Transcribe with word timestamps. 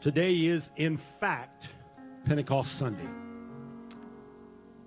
Today 0.00 0.46
is, 0.46 0.70
in 0.76 0.96
fact, 0.96 1.66
Pentecost 2.24 2.78
Sunday. 2.78 3.08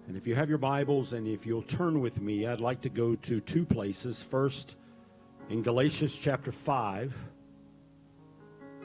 And 0.07 0.15
if 0.15 0.25
you 0.25 0.35
have 0.35 0.47
your 0.47 0.57
Bibles 0.57 1.11
and 1.11 1.27
if 1.27 1.45
you'll 1.45 1.63
turn 1.63 1.99
with 1.99 2.21
me, 2.21 2.47
I'd 2.47 2.61
like 2.61 2.79
to 2.81 2.89
go 2.89 3.15
to 3.15 3.41
two 3.41 3.65
places. 3.65 4.23
First, 4.23 4.77
in 5.49 5.63
Galatians 5.63 6.15
chapter 6.15 6.53
5. 6.53 7.13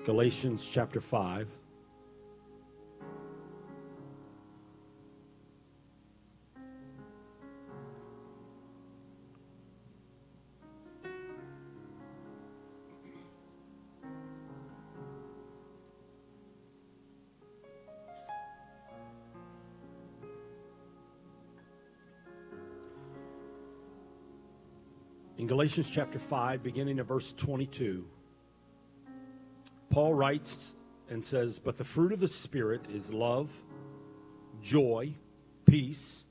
Galatians 0.04 0.68
chapter 0.68 1.00
5. 1.00 1.48
Galatians 25.66 25.90
chapter 25.90 26.20
5, 26.20 26.62
beginning 26.62 27.00
at 27.00 27.06
verse 27.06 27.34
22, 27.36 28.04
Paul 29.90 30.14
writes 30.14 30.76
and 31.10 31.24
says, 31.24 31.58
But 31.58 31.76
the 31.76 31.82
fruit 31.82 32.12
of 32.12 32.20
the 32.20 32.28
Spirit 32.28 32.82
is 32.88 33.12
love, 33.12 33.50
joy, 34.62 35.12
peace, 35.64 36.22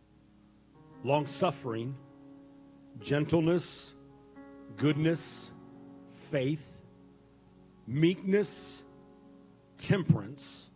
long 1.04 1.28
suffering, 1.28 1.98
gentleness, 3.02 3.92
goodness, 4.78 5.52
faith, 6.32 6.66
meekness, 7.88 8.84
temperance. 9.78 10.70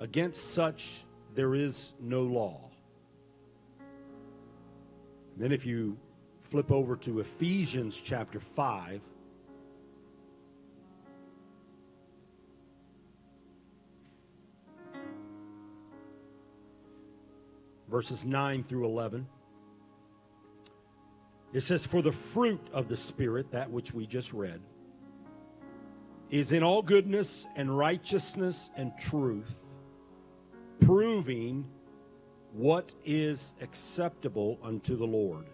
Against 0.00 0.52
such 0.52 1.04
there 1.36 1.54
is 1.54 1.92
no 2.00 2.22
law. 2.22 2.58
And 5.34 5.44
then 5.44 5.52
if 5.52 5.64
you 5.64 5.96
flip 6.50 6.72
over 6.72 6.96
to 6.96 7.20
Ephesians 7.20 8.00
chapter 8.02 8.40
5. 8.40 9.00
Verses 17.90 18.24
9 18.24 18.64
through 18.64 18.86
11. 18.86 19.26
It 21.52 21.62
says, 21.62 21.84
For 21.84 22.02
the 22.02 22.12
fruit 22.12 22.60
of 22.72 22.88
the 22.88 22.96
Spirit, 22.96 23.50
that 23.52 23.70
which 23.70 23.92
we 23.92 24.06
just 24.06 24.32
read, 24.32 24.60
is 26.30 26.52
in 26.52 26.62
all 26.62 26.82
goodness 26.82 27.46
and 27.56 27.76
righteousness 27.76 28.70
and 28.76 28.92
truth, 28.98 29.54
proving 30.80 31.66
what 32.52 32.92
is 33.04 33.54
acceptable 33.60 34.58
unto 34.62 34.96
the 34.96 35.06
Lord 35.06 35.46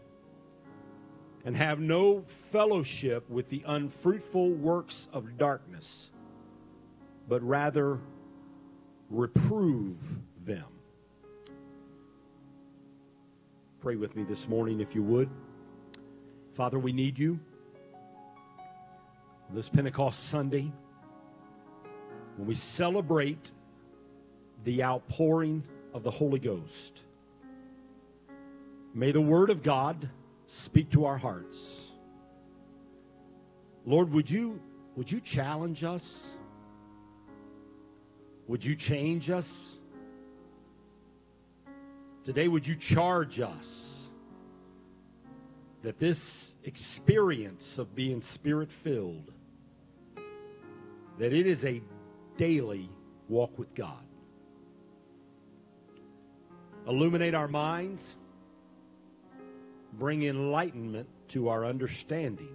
and 1.45 1.57
have 1.57 1.79
no 1.79 2.25
fellowship 2.51 3.29
with 3.29 3.49
the 3.51 3.63
unfruitful 3.67 4.51
works 4.51 5.09
of 5.13 5.37
darkness, 5.37 6.11
but 7.29 7.43
rather 7.43 7.99
reprove 9.11 9.99
them. 10.45 10.65
Pray 13.81 13.97
with 13.97 14.17
me 14.17 14.23
this 14.25 14.49
morning, 14.49 14.81
if 14.81 14.95
you 14.95 15.03
would. 15.03 15.29
Father, 16.55 16.79
we 16.79 16.93
need 16.93 17.19
you. 17.19 17.39
This 19.51 19.69
Pentecost 19.69 20.31
Sunday, 20.31 20.73
when 22.37 22.49
we 22.49 22.55
celebrate 22.55 23.53
the 24.65 24.83
outpouring 24.83 25.63
of 25.93 26.03
the 26.03 26.11
Holy 26.11 26.39
Ghost, 26.39 27.03
may 28.95 29.13
the 29.13 29.21
Word 29.21 29.51
of 29.51 29.63
God 29.63 30.09
speak 30.47 30.91
to 30.91 31.05
our 31.05 31.17
hearts. 31.17 31.87
Lord, 33.85 34.13
would 34.13 34.31
you 34.31 34.61
would 34.97 35.11
you 35.11 35.21
challenge 35.21 35.85
us? 35.85 36.25
Would 38.47 38.65
you 38.65 38.77
change 38.77 39.31
us? 39.31 39.79
Today 42.25 42.49
would 42.49 42.67
you 42.67 42.77
charge 42.77 43.41
us 43.41 44.09
that 45.83 45.99
this 45.99 46.55
experience 46.65 47.77
of 47.77 47.95
being 47.95 48.23
spirit-filled 48.23 49.33
that 51.19 51.33
it 51.33 51.47
is 51.47 51.65
a 51.65 51.83
daily 52.37 52.89
walk 53.29 53.59
with 53.59 53.75
God. 53.75 54.03
Illuminate 56.87 57.35
our 57.35 57.49
minds 57.49 58.17
bring 59.99 60.25
enlightenment 60.25 61.09
to 61.29 61.49
our 61.49 61.65
understanding. 61.65 62.55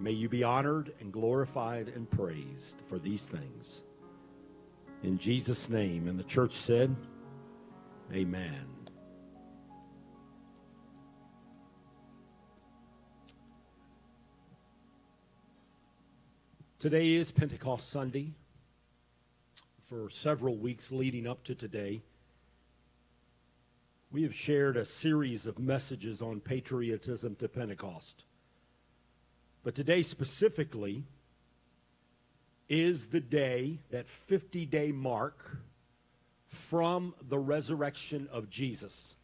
May 0.00 0.12
you 0.12 0.28
be 0.28 0.44
honored 0.44 0.92
and 1.00 1.12
glorified 1.12 1.88
and 1.88 2.08
praised 2.10 2.82
for 2.88 2.98
these 2.98 3.22
things. 3.22 3.82
In 5.02 5.18
Jesus' 5.18 5.68
name. 5.68 6.08
And 6.08 6.18
the 6.18 6.24
church 6.24 6.52
said, 6.52 6.94
Amen. 8.12 8.66
Today 16.78 17.14
is 17.14 17.32
Pentecost 17.32 17.90
Sunday. 17.90 18.34
For 19.88 20.10
several 20.10 20.56
weeks 20.56 20.92
leading 20.92 21.26
up 21.26 21.42
to 21.44 21.54
today, 21.54 22.02
we 24.10 24.22
have 24.22 24.34
shared 24.34 24.76
a 24.76 24.84
series 24.84 25.46
of 25.46 25.58
messages 25.58 26.22
on 26.22 26.40
patriotism 26.40 27.34
to 27.36 27.48
Pentecost. 27.48 28.24
But 29.62 29.74
today, 29.74 30.02
specifically, 30.02 31.04
is 32.68 33.08
the 33.08 33.20
day, 33.20 33.80
that 33.90 34.08
50 34.08 34.64
day 34.66 34.92
mark 34.92 35.58
from 36.48 37.14
the 37.28 37.38
resurrection 37.38 38.28
of 38.32 38.48
Jesus. 38.48 39.14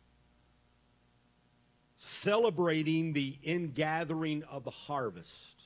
Celebrating 1.97 3.13
the 3.13 3.39
ingathering 3.43 4.43
of 4.45 4.65
the 4.65 4.71
harvest. 4.71 5.65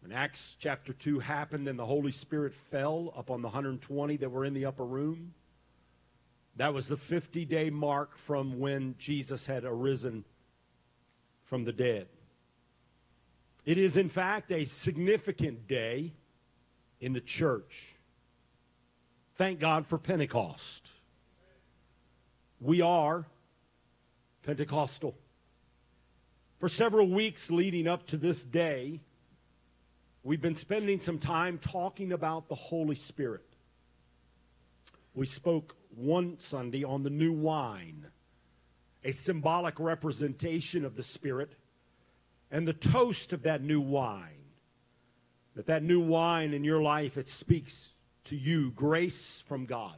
When 0.00 0.12
Acts 0.12 0.56
chapter 0.58 0.92
2 0.94 1.20
happened 1.20 1.68
and 1.68 1.78
the 1.78 1.86
Holy 1.86 2.12
Spirit 2.12 2.54
fell 2.54 3.12
upon 3.16 3.42
the 3.42 3.48
120 3.48 4.16
that 4.16 4.30
were 4.30 4.44
in 4.44 4.54
the 4.54 4.64
upper 4.64 4.84
room, 4.84 5.34
that 6.56 6.74
was 6.74 6.88
the 6.88 6.96
50 6.96 7.44
day 7.44 7.70
mark 7.70 8.16
from 8.16 8.58
when 8.58 8.94
Jesus 8.98 9.46
had 9.46 9.64
arisen 9.64 10.24
from 11.44 11.64
the 11.64 11.72
dead. 11.72 12.08
It 13.64 13.78
is, 13.78 13.96
in 13.96 14.08
fact, 14.08 14.50
a 14.50 14.64
significant 14.64 15.66
day 15.68 16.12
in 17.00 17.12
the 17.12 17.20
church. 17.20 17.96
Thank 19.36 19.60
God 19.60 19.86
for 19.86 19.98
Pentecost. 19.98 20.90
We 22.60 22.80
are 22.80 23.26
Pentecostal. 24.42 25.16
For 26.58 26.68
several 26.68 27.08
weeks 27.08 27.50
leading 27.50 27.88
up 27.88 28.06
to 28.08 28.16
this 28.16 28.44
day, 28.44 29.00
we've 30.22 30.40
been 30.40 30.54
spending 30.54 31.00
some 31.00 31.18
time 31.18 31.58
talking 31.58 32.12
about 32.12 32.48
the 32.48 32.54
Holy 32.54 32.94
Spirit. 32.94 33.44
We 35.14 35.26
spoke 35.26 35.76
one 35.96 36.38
Sunday 36.38 36.84
on 36.84 37.02
the 37.02 37.10
new 37.10 37.32
wine, 37.32 38.06
a 39.04 39.12
symbolic 39.12 39.78
representation 39.78 40.84
of 40.84 40.96
the 40.96 41.02
Spirit, 41.02 41.54
and 42.50 42.66
the 42.66 42.72
toast 42.72 43.32
of 43.32 43.42
that 43.42 43.62
new 43.62 43.80
wine. 43.80 44.28
That 45.54 45.66
that 45.66 45.82
new 45.82 46.00
wine 46.00 46.54
in 46.54 46.64
your 46.64 46.82
life, 46.82 47.18
it 47.18 47.28
speaks 47.28 47.90
to 48.24 48.36
you 48.36 48.70
grace 48.70 49.42
from 49.46 49.66
God. 49.66 49.96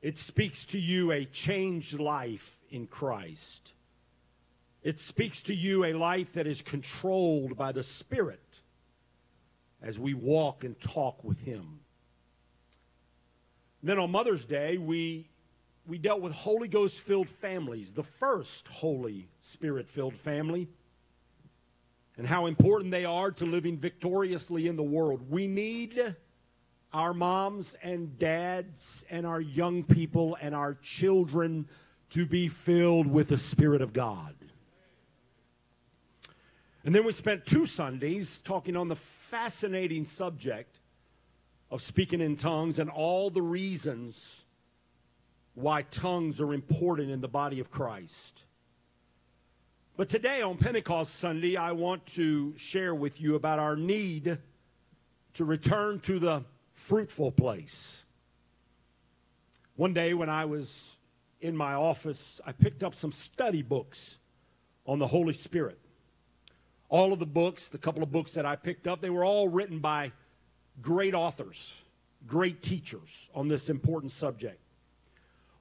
It 0.00 0.18
speaks 0.18 0.64
to 0.66 0.78
you 0.78 1.10
a 1.10 1.24
changed 1.24 1.98
life 1.98 2.58
in 2.70 2.86
Christ. 2.86 3.72
It 4.82 5.00
speaks 5.00 5.42
to 5.44 5.54
you 5.54 5.84
a 5.84 5.94
life 5.94 6.34
that 6.34 6.46
is 6.46 6.62
controlled 6.62 7.56
by 7.56 7.72
the 7.72 7.82
Spirit 7.82 8.40
as 9.82 9.98
we 9.98 10.14
walk 10.14 10.62
and 10.62 10.78
talk 10.80 11.24
with 11.24 11.40
Him. 11.40 11.80
Then 13.82 13.98
on 13.98 14.10
Mother's 14.10 14.44
Day, 14.44 14.78
we, 14.78 15.28
we 15.86 15.98
dealt 15.98 16.20
with 16.20 16.32
Holy 16.32 16.68
Ghost 16.68 17.00
filled 17.00 17.28
families, 17.28 17.92
the 17.92 18.02
first 18.02 18.66
Holy 18.68 19.28
Spirit 19.42 19.88
filled 19.88 20.14
family, 20.14 20.68
and 22.16 22.26
how 22.26 22.46
important 22.46 22.90
they 22.90 23.04
are 23.04 23.30
to 23.32 23.44
living 23.44 23.76
victoriously 23.76 24.66
in 24.66 24.76
the 24.76 24.82
world. 24.82 25.30
We 25.30 25.46
need 25.46 26.16
our 26.92 27.12
moms 27.12 27.74
and 27.82 28.18
dads 28.18 29.04
and 29.10 29.26
our 29.26 29.40
young 29.40 29.82
people 29.82 30.36
and 30.40 30.54
our 30.54 30.74
children 30.74 31.68
to 32.10 32.24
be 32.24 32.48
filled 32.48 33.06
with 33.06 33.28
the 33.28 33.38
Spirit 33.38 33.82
of 33.82 33.92
God. 33.92 34.34
And 36.84 36.94
then 36.94 37.04
we 37.04 37.12
spent 37.12 37.44
two 37.44 37.66
Sundays 37.66 38.40
talking 38.40 38.76
on 38.76 38.88
the 38.88 38.96
fascinating 38.96 40.04
subject 40.04 40.75
of 41.70 41.82
speaking 41.82 42.20
in 42.20 42.36
tongues 42.36 42.78
and 42.78 42.88
all 42.90 43.30
the 43.30 43.42
reasons 43.42 44.42
why 45.54 45.82
tongues 45.82 46.40
are 46.40 46.52
important 46.52 47.10
in 47.10 47.20
the 47.20 47.28
body 47.28 47.60
of 47.60 47.70
Christ. 47.70 48.42
But 49.96 50.08
today 50.10 50.42
on 50.42 50.58
Pentecost 50.58 51.14
Sunday, 51.14 51.56
I 51.56 51.72
want 51.72 52.04
to 52.14 52.54
share 52.58 52.94
with 52.94 53.20
you 53.20 53.34
about 53.34 53.58
our 53.58 53.76
need 53.76 54.38
to 55.34 55.44
return 55.44 56.00
to 56.00 56.18
the 56.18 56.44
fruitful 56.74 57.32
place. 57.32 58.04
One 59.76 59.94
day 59.94 60.14
when 60.14 60.28
I 60.28 60.44
was 60.44 60.96
in 61.40 61.56
my 61.56 61.72
office, 61.72 62.40
I 62.46 62.52
picked 62.52 62.82
up 62.82 62.94
some 62.94 63.12
study 63.12 63.62
books 63.62 64.18
on 64.86 64.98
the 64.98 65.06
Holy 65.06 65.32
Spirit. 65.32 65.78
All 66.88 67.12
of 67.12 67.18
the 67.18 67.26
books, 67.26 67.68
the 67.68 67.78
couple 67.78 68.02
of 68.02 68.12
books 68.12 68.34
that 68.34 68.46
I 68.46 68.56
picked 68.56 68.86
up, 68.86 69.00
they 69.00 69.10
were 69.10 69.24
all 69.24 69.48
written 69.48 69.80
by 69.80 70.12
great 70.80 71.14
authors, 71.14 71.74
great 72.26 72.62
teachers 72.62 73.28
on 73.34 73.48
this 73.48 73.68
important 73.68 74.12
subject. 74.12 74.60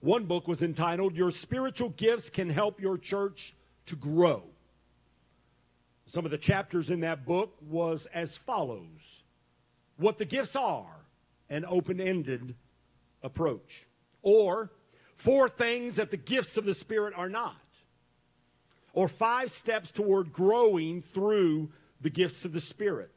One 0.01 0.25
book 0.25 0.47
was 0.47 0.61
entitled, 0.61 1.15
Your 1.15 1.31
Spiritual 1.31 1.89
Gifts 1.89 2.29
Can 2.29 2.49
Help 2.49 2.79
Your 2.79 2.97
Church 2.97 3.55
to 3.87 3.95
Grow. 3.95 4.43
Some 6.05 6.25
of 6.25 6.31
the 6.31 6.37
chapters 6.37 6.91
in 6.91 6.99
that 6.99 7.25
book 7.25 7.55
was 7.67 8.07
as 8.13 8.37
follows 8.37 9.23
What 9.97 10.17
the 10.17 10.25
gifts 10.25 10.55
are, 10.55 10.95
an 11.49 11.65
open 11.67 11.99
ended 11.99 12.55
approach. 13.23 13.87
Or, 14.21 14.71
four 15.15 15.49
things 15.49 15.95
that 15.95 16.11
the 16.11 16.17
gifts 16.17 16.57
of 16.57 16.65
the 16.65 16.75
Spirit 16.75 17.13
are 17.15 17.29
not. 17.29 17.55
Or, 18.93 19.07
five 19.07 19.51
steps 19.51 19.91
toward 19.91 20.33
growing 20.33 21.01
through 21.01 21.71
the 22.01 22.09
gifts 22.09 22.45
of 22.45 22.53
the 22.53 22.61
Spirit. 22.61 23.11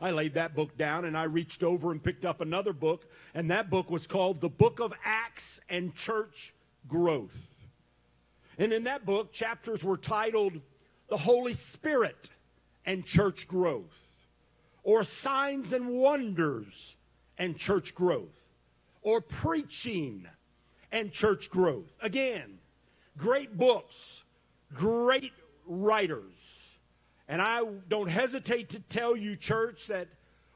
I 0.00 0.10
laid 0.12 0.34
that 0.34 0.54
book 0.54 0.76
down 0.78 1.04
and 1.04 1.16
I 1.16 1.24
reached 1.24 1.62
over 1.62 1.90
and 1.90 2.02
picked 2.02 2.24
up 2.24 2.40
another 2.40 2.72
book, 2.72 3.06
and 3.34 3.50
that 3.50 3.68
book 3.68 3.90
was 3.90 4.06
called 4.06 4.40
The 4.40 4.48
Book 4.48 4.80
of 4.80 4.92
Acts 5.04 5.60
and 5.68 5.94
Church 5.94 6.54
Growth. 6.86 7.36
And 8.58 8.72
in 8.72 8.84
that 8.84 9.04
book, 9.04 9.32
chapters 9.32 9.82
were 9.82 9.96
titled 9.96 10.60
The 11.08 11.16
Holy 11.16 11.54
Spirit 11.54 12.30
and 12.86 13.04
Church 13.04 13.46
Growth, 13.46 14.06
or 14.82 15.04
Signs 15.04 15.72
and 15.72 15.88
Wonders 15.88 16.96
and 17.36 17.56
Church 17.56 17.94
Growth, 17.94 18.38
or 19.02 19.20
Preaching 19.20 20.26
and 20.90 21.12
Church 21.12 21.50
Growth. 21.50 21.92
Again, 22.00 22.58
great 23.16 23.56
books, 23.56 24.22
great 24.72 25.32
writers. 25.66 26.37
And 27.28 27.42
I 27.42 27.62
don't 27.88 28.08
hesitate 28.08 28.70
to 28.70 28.80
tell 28.80 29.14
you, 29.14 29.36
church, 29.36 29.88
that 29.88 30.08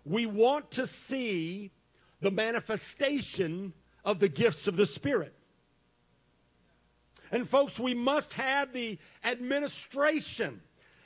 we 0.05 0.27
want 0.27 0.71
to 0.73 0.87
see 0.87 1.71
the 2.21 2.31
manifestation 2.31 3.75
of 4.05 4.19
the 4.19 4.29
gifts 4.29 4.67
of 4.67 4.77
the 4.77 4.87
Spirit. 4.87 5.35
And, 7.31 7.49
folks, 7.49 7.79
we 7.79 7.95
must 7.95 8.33
have 8.35 8.73
the 8.73 8.99
administration 9.25 10.61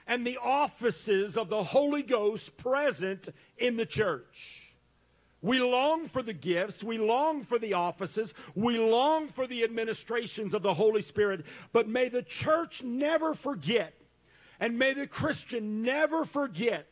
and 0.06 0.24
the 0.24 0.38
offices 0.38 1.36
of 1.36 1.48
the 1.48 1.62
Holy 1.62 2.02
Ghost 2.02 2.56
present 2.56 3.28
in 3.58 3.76
the 3.76 3.86
church. 3.86 4.74
We 5.42 5.60
long 5.60 6.08
for 6.08 6.22
the 6.22 6.32
gifts. 6.32 6.82
We 6.82 6.98
long 6.98 7.42
for 7.42 7.58
the 7.58 7.74
offices. 7.74 8.34
We 8.54 8.78
long 8.78 9.28
for 9.28 9.46
the 9.46 9.64
administrations 9.64 10.54
of 10.54 10.62
the 10.62 10.74
Holy 10.74 11.02
Spirit. 11.02 11.44
But 11.72 11.88
may 11.88 12.08
the 12.08 12.22
church 12.22 12.82
never 12.82 13.34
forget 13.34 13.94
and 14.60 14.78
may 14.78 14.94
the 14.94 15.06
Christian 15.06 15.82
never 15.82 16.24
forget 16.24 16.86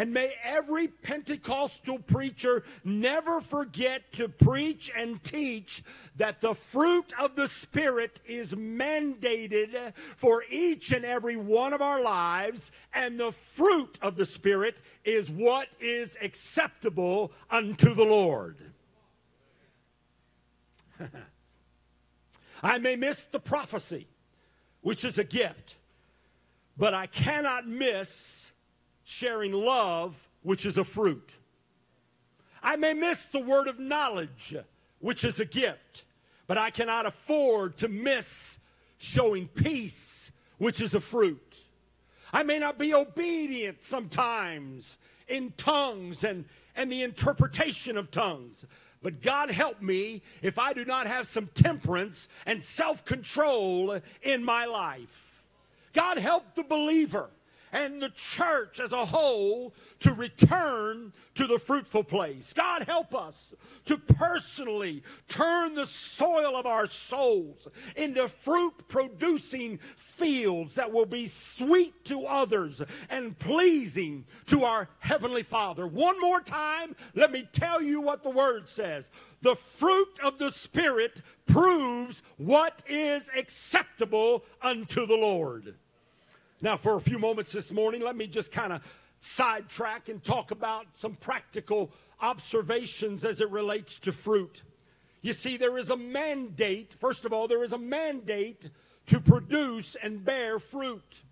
and 0.00 0.14
may 0.14 0.32
every 0.42 0.88
Pentecostal 0.88 1.98
preacher 1.98 2.64
never 2.84 3.42
forget 3.42 4.10
to 4.14 4.30
preach 4.30 4.90
and 4.96 5.22
teach 5.22 5.84
that 6.16 6.40
the 6.40 6.54
fruit 6.54 7.12
of 7.18 7.36
the 7.36 7.46
Spirit 7.46 8.22
is 8.24 8.54
mandated 8.54 9.92
for 10.16 10.42
each 10.50 10.92
and 10.92 11.04
every 11.04 11.36
one 11.36 11.74
of 11.74 11.82
our 11.82 12.00
lives, 12.00 12.72
and 12.94 13.20
the 13.20 13.32
fruit 13.32 13.98
of 14.00 14.16
the 14.16 14.24
Spirit 14.24 14.78
is 15.04 15.30
what 15.30 15.68
is 15.80 16.16
acceptable 16.22 17.30
unto 17.50 17.92
the 17.94 18.04
Lord. 18.04 18.56
I 22.62 22.78
may 22.78 22.96
miss 22.96 23.24
the 23.24 23.40
prophecy, 23.40 24.06
which 24.80 25.04
is 25.04 25.18
a 25.18 25.24
gift. 25.24 25.76
But 26.80 26.94
I 26.94 27.08
cannot 27.08 27.68
miss 27.68 28.52
sharing 29.04 29.52
love, 29.52 30.16
which 30.40 30.64
is 30.64 30.78
a 30.78 30.84
fruit. 30.84 31.36
I 32.62 32.76
may 32.76 32.94
miss 32.94 33.26
the 33.26 33.38
word 33.38 33.68
of 33.68 33.78
knowledge, 33.78 34.56
which 34.98 35.22
is 35.22 35.38
a 35.40 35.44
gift, 35.44 36.04
but 36.46 36.56
I 36.56 36.70
cannot 36.70 37.04
afford 37.04 37.76
to 37.78 37.88
miss 37.88 38.58
showing 38.96 39.46
peace, 39.46 40.32
which 40.56 40.80
is 40.80 40.94
a 40.94 41.02
fruit. 41.02 41.66
I 42.32 42.44
may 42.44 42.58
not 42.58 42.78
be 42.78 42.94
obedient 42.94 43.84
sometimes 43.84 44.96
in 45.28 45.52
tongues 45.58 46.24
and, 46.24 46.46
and 46.74 46.90
the 46.90 47.02
interpretation 47.02 47.98
of 47.98 48.10
tongues. 48.10 48.64
But 49.02 49.20
God 49.20 49.50
help 49.50 49.82
me 49.82 50.22
if 50.40 50.58
I 50.58 50.72
do 50.72 50.86
not 50.86 51.06
have 51.06 51.28
some 51.28 51.48
temperance 51.48 52.26
and 52.46 52.64
self 52.64 53.04
control 53.04 54.00
in 54.22 54.42
my 54.42 54.64
life. 54.64 55.29
God 55.92 56.18
help 56.18 56.54
the 56.54 56.62
believer 56.62 57.30
and 57.72 58.02
the 58.02 58.10
church 58.10 58.80
as 58.80 58.92
a 58.92 59.04
whole 59.04 59.74
to 60.00 60.12
return 60.12 61.12
to 61.34 61.46
the 61.46 61.58
fruitful 61.58 62.04
place. 62.04 62.52
God 62.52 62.84
help 62.84 63.14
us 63.14 63.54
to 63.86 63.96
personally 63.96 65.02
turn 65.28 65.74
the 65.74 65.86
soil 65.86 66.56
of 66.56 66.66
our 66.66 66.86
souls 66.86 67.68
into 67.96 68.28
fruit 68.28 68.74
producing 68.88 69.78
fields 69.96 70.74
that 70.74 70.92
will 70.92 71.06
be 71.06 71.26
sweet 71.26 72.04
to 72.06 72.26
others 72.26 72.82
and 73.08 73.38
pleasing 73.38 74.24
to 74.46 74.64
our 74.64 74.88
Heavenly 74.98 75.42
Father. 75.42 75.86
One 75.86 76.20
more 76.20 76.40
time, 76.40 76.96
let 77.14 77.32
me 77.32 77.48
tell 77.52 77.82
you 77.82 78.00
what 78.00 78.22
the 78.22 78.30
Word 78.30 78.68
says. 78.68 79.10
The 79.42 79.56
fruit 79.56 80.18
of 80.22 80.38
the 80.38 80.50
Spirit 80.50 81.22
proves 81.46 82.22
what 82.36 82.82
is 82.88 83.30
acceptable 83.36 84.44
unto 84.60 85.06
the 85.06 85.16
Lord. 85.16 85.74
Now, 86.62 86.76
for 86.76 86.96
a 86.96 87.00
few 87.00 87.18
moments 87.18 87.52
this 87.52 87.72
morning, 87.72 88.02
let 88.02 88.16
me 88.16 88.26
just 88.26 88.52
kind 88.52 88.72
of 88.72 88.82
sidetrack 89.18 90.08
and 90.08 90.22
talk 90.22 90.50
about 90.50 90.86
some 90.94 91.14
practical 91.14 91.90
observations 92.20 93.24
as 93.24 93.40
it 93.40 93.50
relates 93.50 93.98
to 94.00 94.12
fruit. 94.12 94.62
You 95.22 95.32
see, 95.32 95.56
there 95.56 95.78
is 95.78 95.90
a 95.90 95.96
mandate, 95.96 96.96
first 96.98 97.24
of 97.24 97.32
all, 97.32 97.48
there 97.48 97.64
is 97.64 97.72
a 97.72 97.78
mandate 97.78 98.70
to 99.06 99.20
produce 99.20 99.96
and 100.02 100.24
bear 100.24 100.58
fruit. 100.58 101.22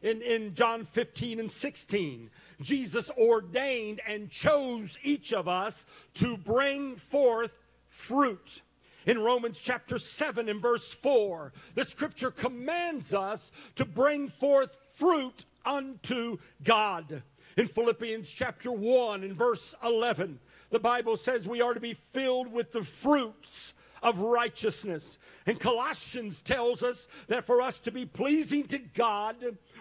In, 0.00 0.22
in 0.22 0.54
John 0.54 0.84
15 0.84 1.40
and 1.40 1.50
16, 1.50 2.30
Jesus 2.60 3.10
ordained 3.18 4.00
and 4.06 4.30
chose 4.30 4.96
each 5.02 5.32
of 5.32 5.48
us 5.48 5.84
to 6.14 6.36
bring 6.36 6.94
forth 6.94 7.50
fruit. 7.88 8.62
In 9.06 9.18
Romans 9.18 9.60
chapter 9.62 9.98
7 9.98 10.48
and 10.48 10.60
verse 10.60 10.92
4, 10.92 11.52
the 11.74 11.84
scripture 11.84 12.30
commands 12.30 13.14
us 13.14 13.52
to 13.76 13.84
bring 13.84 14.28
forth 14.28 14.76
fruit 14.94 15.46
unto 15.64 16.38
God. 16.62 17.22
In 17.56 17.68
Philippians 17.68 18.30
chapter 18.30 18.70
1 18.70 19.24
and 19.24 19.34
verse 19.34 19.74
11, 19.84 20.38
the 20.70 20.78
Bible 20.78 21.16
says 21.16 21.48
we 21.48 21.60
are 21.60 21.74
to 21.74 21.80
be 21.80 21.98
filled 22.12 22.52
with 22.52 22.72
the 22.72 22.84
fruits 22.84 23.74
of 24.02 24.20
righteousness. 24.20 25.18
And 25.46 25.58
Colossians 25.58 26.40
tells 26.40 26.82
us 26.82 27.08
that 27.28 27.46
for 27.46 27.62
us 27.62 27.78
to 27.80 27.90
be 27.90 28.06
pleasing 28.06 28.64
to 28.68 28.78
God, 28.78 29.36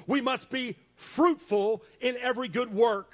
we 0.07 0.21
must 0.21 0.49
be 0.49 0.75
fruitful 0.95 1.83
in 2.01 2.17
every 2.17 2.47
good 2.47 2.73
work. 2.73 3.13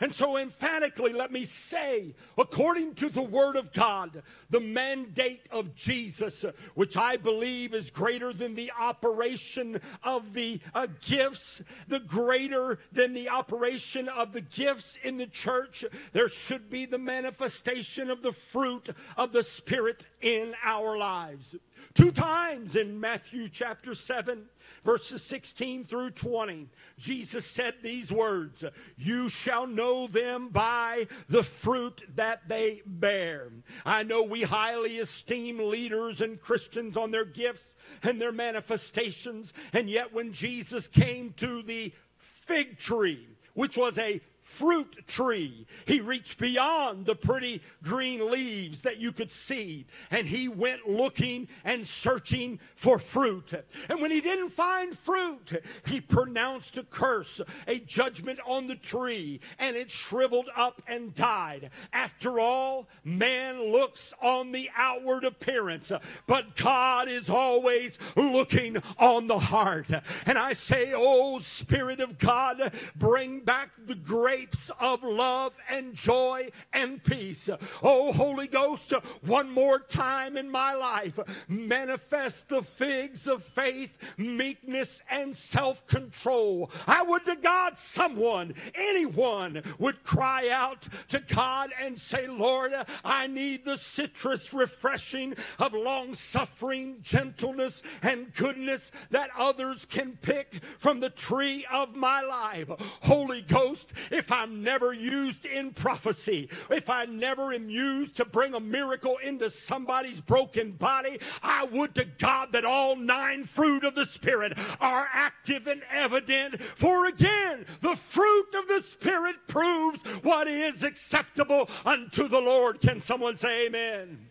And 0.00 0.12
so, 0.12 0.36
emphatically, 0.36 1.12
let 1.12 1.30
me 1.30 1.44
say, 1.44 2.14
according 2.36 2.94
to 2.96 3.08
the 3.08 3.22
Word 3.22 3.56
of 3.56 3.72
God, 3.72 4.22
the 4.50 4.60
mandate 4.60 5.46
of 5.50 5.74
Jesus, 5.74 6.44
which 6.74 6.96
I 6.96 7.16
believe 7.16 7.74
is 7.74 7.90
greater 7.90 8.32
than 8.32 8.54
the 8.54 8.72
operation 8.78 9.80
of 10.02 10.32
the 10.32 10.60
uh, 10.74 10.88
gifts, 11.00 11.62
the 11.88 12.00
greater 12.00 12.80
than 12.92 13.14
the 13.14 13.28
operation 13.28 14.08
of 14.08 14.32
the 14.32 14.40
gifts 14.40 14.98
in 15.04 15.16
the 15.16 15.26
church, 15.26 15.84
there 16.12 16.28
should 16.28 16.68
be 16.68 16.86
the 16.86 16.98
manifestation 16.98 18.10
of 18.10 18.22
the 18.22 18.32
fruit 18.32 18.88
of 19.16 19.32
the 19.32 19.42
Spirit 19.42 20.06
in 20.20 20.54
our 20.64 20.96
lives. 20.96 21.54
Two 21.94 22.10
times 22.10 22.76
in 22.76 22.98
Matthew 22.98 23.48
chapter 23.48 23.94
7, 23.94 24.46
verses 24.84 25.22
16 25.22 25.84
through 25.84 26.10
20, 26.10 26.68
Jesus 26.98 27.46
said 27.46 27.74
these 27.82 28.12
words 28.12 28.64
You 28.96 29.28
shall 29.28 29.66
know 29.66 30.06
them 30.06 30.48
by 30.48 31.08
the 31.28 31.42
fruit 31.42 32.02
that 32.14 32.48
they 32.48 32.82
bear. 32.86 33.50
I 33.84 34.02
know 34.02 34.22
we 34.22 34.42
highly 34.42 35.00
esteem 35.00 35.58
leaders 35.58 36.20
and 36.20 36.40
Christians 36.40 36.96
on 36.96 37.10
their 37.10 37.24
gifts 37.24 37.76
and 38.02 38.20
their 38.20 38.32
manifestations, 38.32 39.52
and 39.72 39.88
yet 39.88 40.12
when 40.12 40.32
Jesus 40.32 40.88
came 40.88 41.32
to 41.38 41.62
the 41.62 41.92
fig 42.16 42.78
tree, 42.78 43.28
which 43.54 43.76
was 43.76 43.98
a 43.98 44.20
fruit 44.44 45.06
tree. 45.06 45.66
He 45.86 46.00
reached 46.00 46.38
beyond 46.38 47.06
the 47.06 47.14
pretty 47.14 47.62
green 47.82 48.30
leaves 48.30 48.82
that 48.82 48.98
you 48.98 49.10
could 49.10 49.32
see, 49.32 49.86
and 50.10 50.26
he 50.26 50.48
went 50.48 50.88
looking 50.88 51.48
and 51.64 51.86
searching 51.86 52.60
for 52.76 52.98
fruit. 52.98 53.52
And 53.88 54.00
when 54.00 54.10
he 54.10 54.20
didn't 54.20 54.50
find 54.50 54.96
fruit, 54.96 55.62
he 55.86 56.00
pronounced 56.00 56.78
a 56.78 56.84
curse, 56.84 57.40
a 57.66 57.78
judgment 57.78 58.38
on 58.46 58.66
the 58.66 58.76
tree, 58.76 59.40
and 59.58 59.76
it 59.76 59.90
shriveled 59.90 60.50
up 60.54 60.82
and 60.86 61.14
died. 61.14 61.70
After 61.92 62.38
all, 62.38 62.88
man 63.02 63.72
looks 63.72 64.12
on 64.20 64.52
the 64.52 64.70
outward 64.76 65.24
appearance, 65.24 65.90
but 66.26 66.54
God 66.56 67.08
is 67.08 67.28
always 67.28 67.98
looking 68.14 68.76
on 68.98 69.26
the 69.26 69.38
heart. 69.38 69.90
And 70.26 70.38
I 70.38 70.52
say, 70.52 70.92
Oh, 70.94 71.38
Spirit 71.38 72.00
of 72.00 72.18
God, 72.18 72.72
bring 72.96 73.40
back 73.40 73.70
the 73.86 73.94
grapes 74.34 74.70
of 74.80 75.02
love 75.04 75.52
and 75.68 75.94
joy 75.94 76.50
and 76.72 77.02
peace. 77.04 77.48
Oh, 77.82 78.12
Holy 78.12 78.48
Ghost, 78.48 78.92
one 79.22 79.48
more 79.48 79.78
time 79.78 80.36
in 80.36 80.50
my 80.50 80.74
life, 80.74 81.18
manifest 81.46 82.48
the 82.48 82.62
figs 82.62 83.28
of 83.28 83.44
faith, 83.44 83.90
meekness, 84.16 85.02
and 85.08 85.36
self 85.36 85.86
control. 85.86 86.70
I 86.88 87.02
would 87.02 87.24
to 87.26 87.36
God, 87.36 87.76
someone, 87.76 88.54
anyone 88.74 89.62
would 89.78 90.02
cry 90.02 90.48
out 90.50 90.88
to 91.10 91.20
God 91.20 91.70
and 91.80 91.96
say, 91.96 92.26
Lord, 92.26 92.72
I 93.04 93.28
need 93.28 93.64
the 93.64 93.78
citrus 93.78 94.52
refreshing 94.52 95.34
of 95.60 95.74
long 95.74 96.14
suffering, 96.14 96.96
gentleness, 97.02 97.82
and 98.02 98.34
goodness 98.34 98.90
that 99.10 99.30
others 99.38 99.84
can 99.84 100.18
pick 100.22 100.60
from 100.80 100.98
the 100.98 101.10
tree 101.10 101.64
of 101.72 101.94
my 101.94 102.20
life. 102.20 102.68
Holy 103.02 103.42
Ghost, 103.42 103.92
if 104.10 104.23
I'm 104.30 104.62
never 104.62 104.92
used 104.92 105.44
in 105.44 105.72
prophecy, 105.72 106.48
if 106.70 106.90
I 106.90 107.04
never 107.04 107.52
am 107.52 107.68
used 107.68 108.16
to 108.16 108.24
bring 108.24 108.54
a 108.54 108.60
miracle 108.60 109.18
into 109.18 109.50
somebody's 109.50 110.20
broken 110.20 110.72
body, 110.72 111.18
I 111.42 111.64
would 111.66 111.94
to 111.96 112.04
God 112.04 112.52
that 112.52 112.64
all 112.64 112.96
nine 112.96 113.44
fruit 113.44 113.84
of 113.84 113.94
the 113.94 114.06
Spirit 114.06 114.56
are 114.80 115.08
active 115.12 115.66
and 115.66 115.82
evident. 115.90 116.60
For 116.62 117.06
again, 117.06 117.66
the 117.80 117.96
fruit 117.96 118.54
of 118.54 118.68
the 118.68 118.82
Spirit 118.82 119.36
proves 119.46 120.02
what 120.22 120.48
is 120.48 120.82
acceptable 120.82 121.68
unto 121.84 122.28
the 122.28 122.40
Lord. 122.40 122.80
Can 122.80 123.00
someone 123.00 123.36
say 123.36 123.66
amen? 123.66 124.28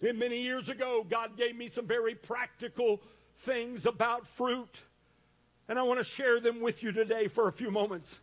And 0.00 0.18
many 0.18 0.40
years 0.40 0.68
ago, 0.68 1.04
God 1.08 1.36
gave 1.36 1.56
me 1.56 1.68
some 1.68 1.86
very 1.86 2.14
practical 2.14 3.00
things 3.38 3.86
about 3.86 4.26
fruit. 4.26 4.80
And 5.68 5.78
I 5.78 5.82
want 5.82 5.98
to 5.98 6.04
share 6.04 6.40
them 6.40 6.60
with 6.60 6.82
you 6.82 6.92
today 6.92 7.28
for 7.28 7.48
a 7.48 7.52
few 7.52 7.70
moments. 7.70 8.20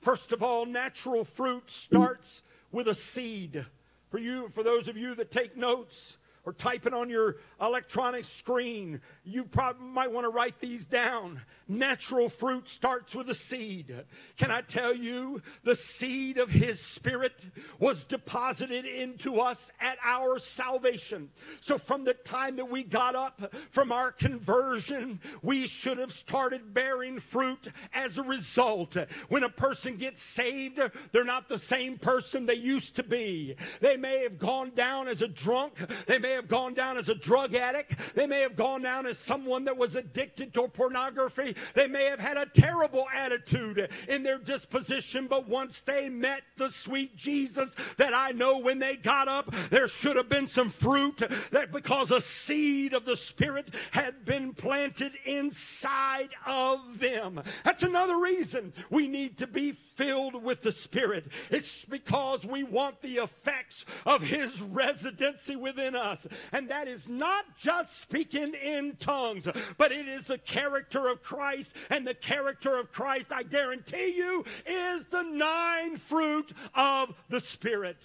First 0.00 0.32
of 0.32 0.42
all, 0.42 0.66
natural 0.66 1.24
fruit 1.24 1.70
starts 1.70 2.42
with 2.70 2.88
a 2.88 2.94
seed. 2.94 3.64
For 4.10 4.18
you, 4.18 4.48
for 4.50 4.62
those 4.62 4.88
of 4.88 4.96
you 4.96 5.14
that 5.16 5.30
take 5.30 5.56
notes, 5.56 6.17
or 6.48 6.52
typing 6.54 6.94
on 6.94 7.10
your 7.10 7.36
electronic 7.60 8.24
screen. 8.24 9.02
You 9.22 9.44
probably 9.44 9.86
might 9.86 10.10
want 10.10 10.24
to 10.24 10.30
write 10.30 10.58
these 10.60 10.86
down. 10.86 11.42
Natural 11.68 12.30
fruit 12.30 12.70
starts 12.70 13.14
with 13.14 13.28
a 13.28 13.34
seed. 13.34 13.94
Can 14.38 14.50
I 14.50 14.62
tell 14.62 14.94
you, 14.94 15.42
the 15.62 15.74
seed 15.74 16.38
of 16.38 16.48
His 16.48 16.80
Spirit 16.80 17.34
was 17.78 18.04
deposited 18.04 18.86
into 18.86 19.40
us 19.40 19.70
at 19.78 19.98
our 20.02 20.38
salvation. 20.38 21.28
So 21.60 21.76
from 21.76 22.04
the 22.04 22.14
time 22.14 22.56
that 22.56 22.70
we 22.70 22.82
got 22.82 23.14
up 23.14 23.52
from 23.70 23.92
our 23.92 24.10
conversion, 24.10 25.20
we 25.42 25.66
should 25.66 25.98
have 25.98 26.12
started 26.12 26.72
bearing 26.72 27.20
fruit 27.20 27.68
as 27.92 28.16
a 28.16 28.22
result. 28.22 28.96
When 29.28 29.42
a 29.42 29.50
person 29.50 29.98
gets 29.98 30.22
saved, 30.22 30.80
they're 31.12 31.24
not 31.24 31.50
the 31.50 31.58
same 31.58 31.98
person 31.98 32.46
they 32.46 32.54
used 32.54 32.96
to 32.96 33.02
be. 33.02 33.54
They 33.80 33.98
may 33.98 34.22
have 34.22 34.38
gone 34.38 34.72
down 34.74 35.08
as 35.08 35.20
a 35.20 35.28
drunk. 35.28 35.74
They 36.06 36.18
may 36.18 36.37
have 36.38 36.48
gone 36.48 36.72
down 36.72 36.96
as 36.96 37.08
a 37.08 37.14
drug 37.14 37.54
addict. 37.54 38.14
They 38.14 38.26
may 38.26 38.40
have 38.40 38.56
gone 38.56 38.82
down 38.82 39.06
as 39.06 39.18
someone 39.18 39.64
that 39.64 39.76
was 39.76 39.96
addicted 39.96 40.54
to 40.54 40.68
pornography. 40.68 41.56
They 41.74 41.86
may 41.86 42.04
have 42.06 42.20
had 42.20 42.36
a 42.36 42.46
terrible 42.46 43.06
attitude 43.14 43.90
in 44.08 44.22
their 44.22 44.38
disposition, 44.38 45.26
but 45.26 45.48
once 45.48 45.80
they 45.80 46.08
met 46.08 46.42
the 46.56 46.70
sweet 46.70 47.16
Jesus 47.16 47.74
that 47.96 48.14
I 48.14 48.30
know 48.32 48.58
when 48.58 48.78
they 48.78 48.96
got 48.96 49.28
up, 49.28 49.52
there 49.70 49.88
should 49.88 50.16
have 50.16 50.28
been 50.28 50.46
some 50.46 50.70
fruit 50.70 51.22
that 51.50 51.72
because 51.72 52.10
a 52.10 52.20
seed 52.20 52.94
of 52.94 53.04
the 53.04 53.16
Spirit 53.16 53.74
had 53.90 54.24
been 54.24 54.54
planted 54.54 55.12
inside 55.24 56.30
of 56.46 56.98
them. 56.98 57.42
That's 57.64 57.82
another 57.82 58.18
reason 58.18 58.72
we 58.90 59.08
need 59.08 59.38
to 59.38 59.46
be 59.46 59.72
filled 59.72 60.42
with 60.42 60.62
the 60.62 60.72
Spirit. 60.72 61.26
It's 61.50 61.84
because 61.84 62.44
we 62.44 62.62
want 62.62 63.02
the 63.02 63.16
effects 63.16 63.84
of 64.06 64.22
His 64.22 64.60
residency 64.62 65.56
within 65.56 65.96
us. 65.96 66.26
And 66.52 66.68
that 66.70 66.88
is 66.88 67.08
not 67.08 67.44
just 67.56 68.00
speaking 68.00 68.54
in 68.54 68.96
tongues, 68.98 69.48
but 69.76 69.92
it 69.92 70.08
is 70.08 70.24
the 70.24 70.38
character 70.38 71.08
of 71.08 71.22
Christ. 71.22 71.74
And 71.90 72.06
the 72.06 72.14
character 72.14 72.76
of 72.76 72.92
Christ, 72.92 73.28
I 73.30 73.42
guarantee 73.42 74.14
you, 74.16 74.44
is 74.66 75.04
the 75.04 75.22
nine 75.22 75.96
fruit 75.96 76.52
of 76.74 77.14
the 77.28 77.40
Spirit. 77.40 77.98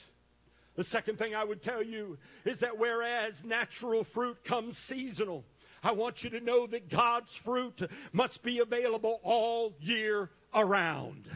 The 0.76 0.84
second 0.84 1.20
thing 1.20 1.36
I 1.36 1.44
would 1.44 1.62
tell 1.62 1.84
you 1.84 2.18
is 2.46 2.60
that 2.60 2.78
whereas 2.78 3.44
natural 3.44 4.04
fruit 4.04 4.44
comes 4.44 4.78
seasonal, 4.78 5.46
I 5.84 5.92
want 5.92 6.24
you 6.24 6.30
to 6.32 6.40
know 6.40 6.66
that 6.68 6.90
God's 6.90 7.36
fruit 7.36 7.82
must 8.12 8.42
be 8.42 8.60
available 8.60 9.20
all 9.24 9.76
year 9.80 10.32
around. 10.54 11.30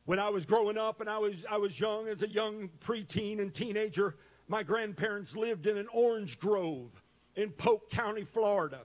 when 0.04 0.18
I 0.18 0.30
was 0.30 0.46
growing 0.46 0.78
up 0.78 1.00
and 1.00 1.10
I 1.10 1.18
was, 1.18 1.34
I 1.50 1.58
was 1.58 1.78
young, 1.78 2.08
as 2.08 2.22
a 2.22 2.28
young 2.28 2.70
preteen 2.84 3.40
and 3.40 3.52
teenager, 3.52 4.14
my 4.48 4.62
grandparents 4.62 5.34
lived 5.34 5.66
in 5.66 5.76
an 5.76 5.88
orange 5.92 6.38
grove 6.38 6.90
in 7.34 7.50
Polk 7.50 7.90
County, 7.90 8.24
Florida. 8.24 8.80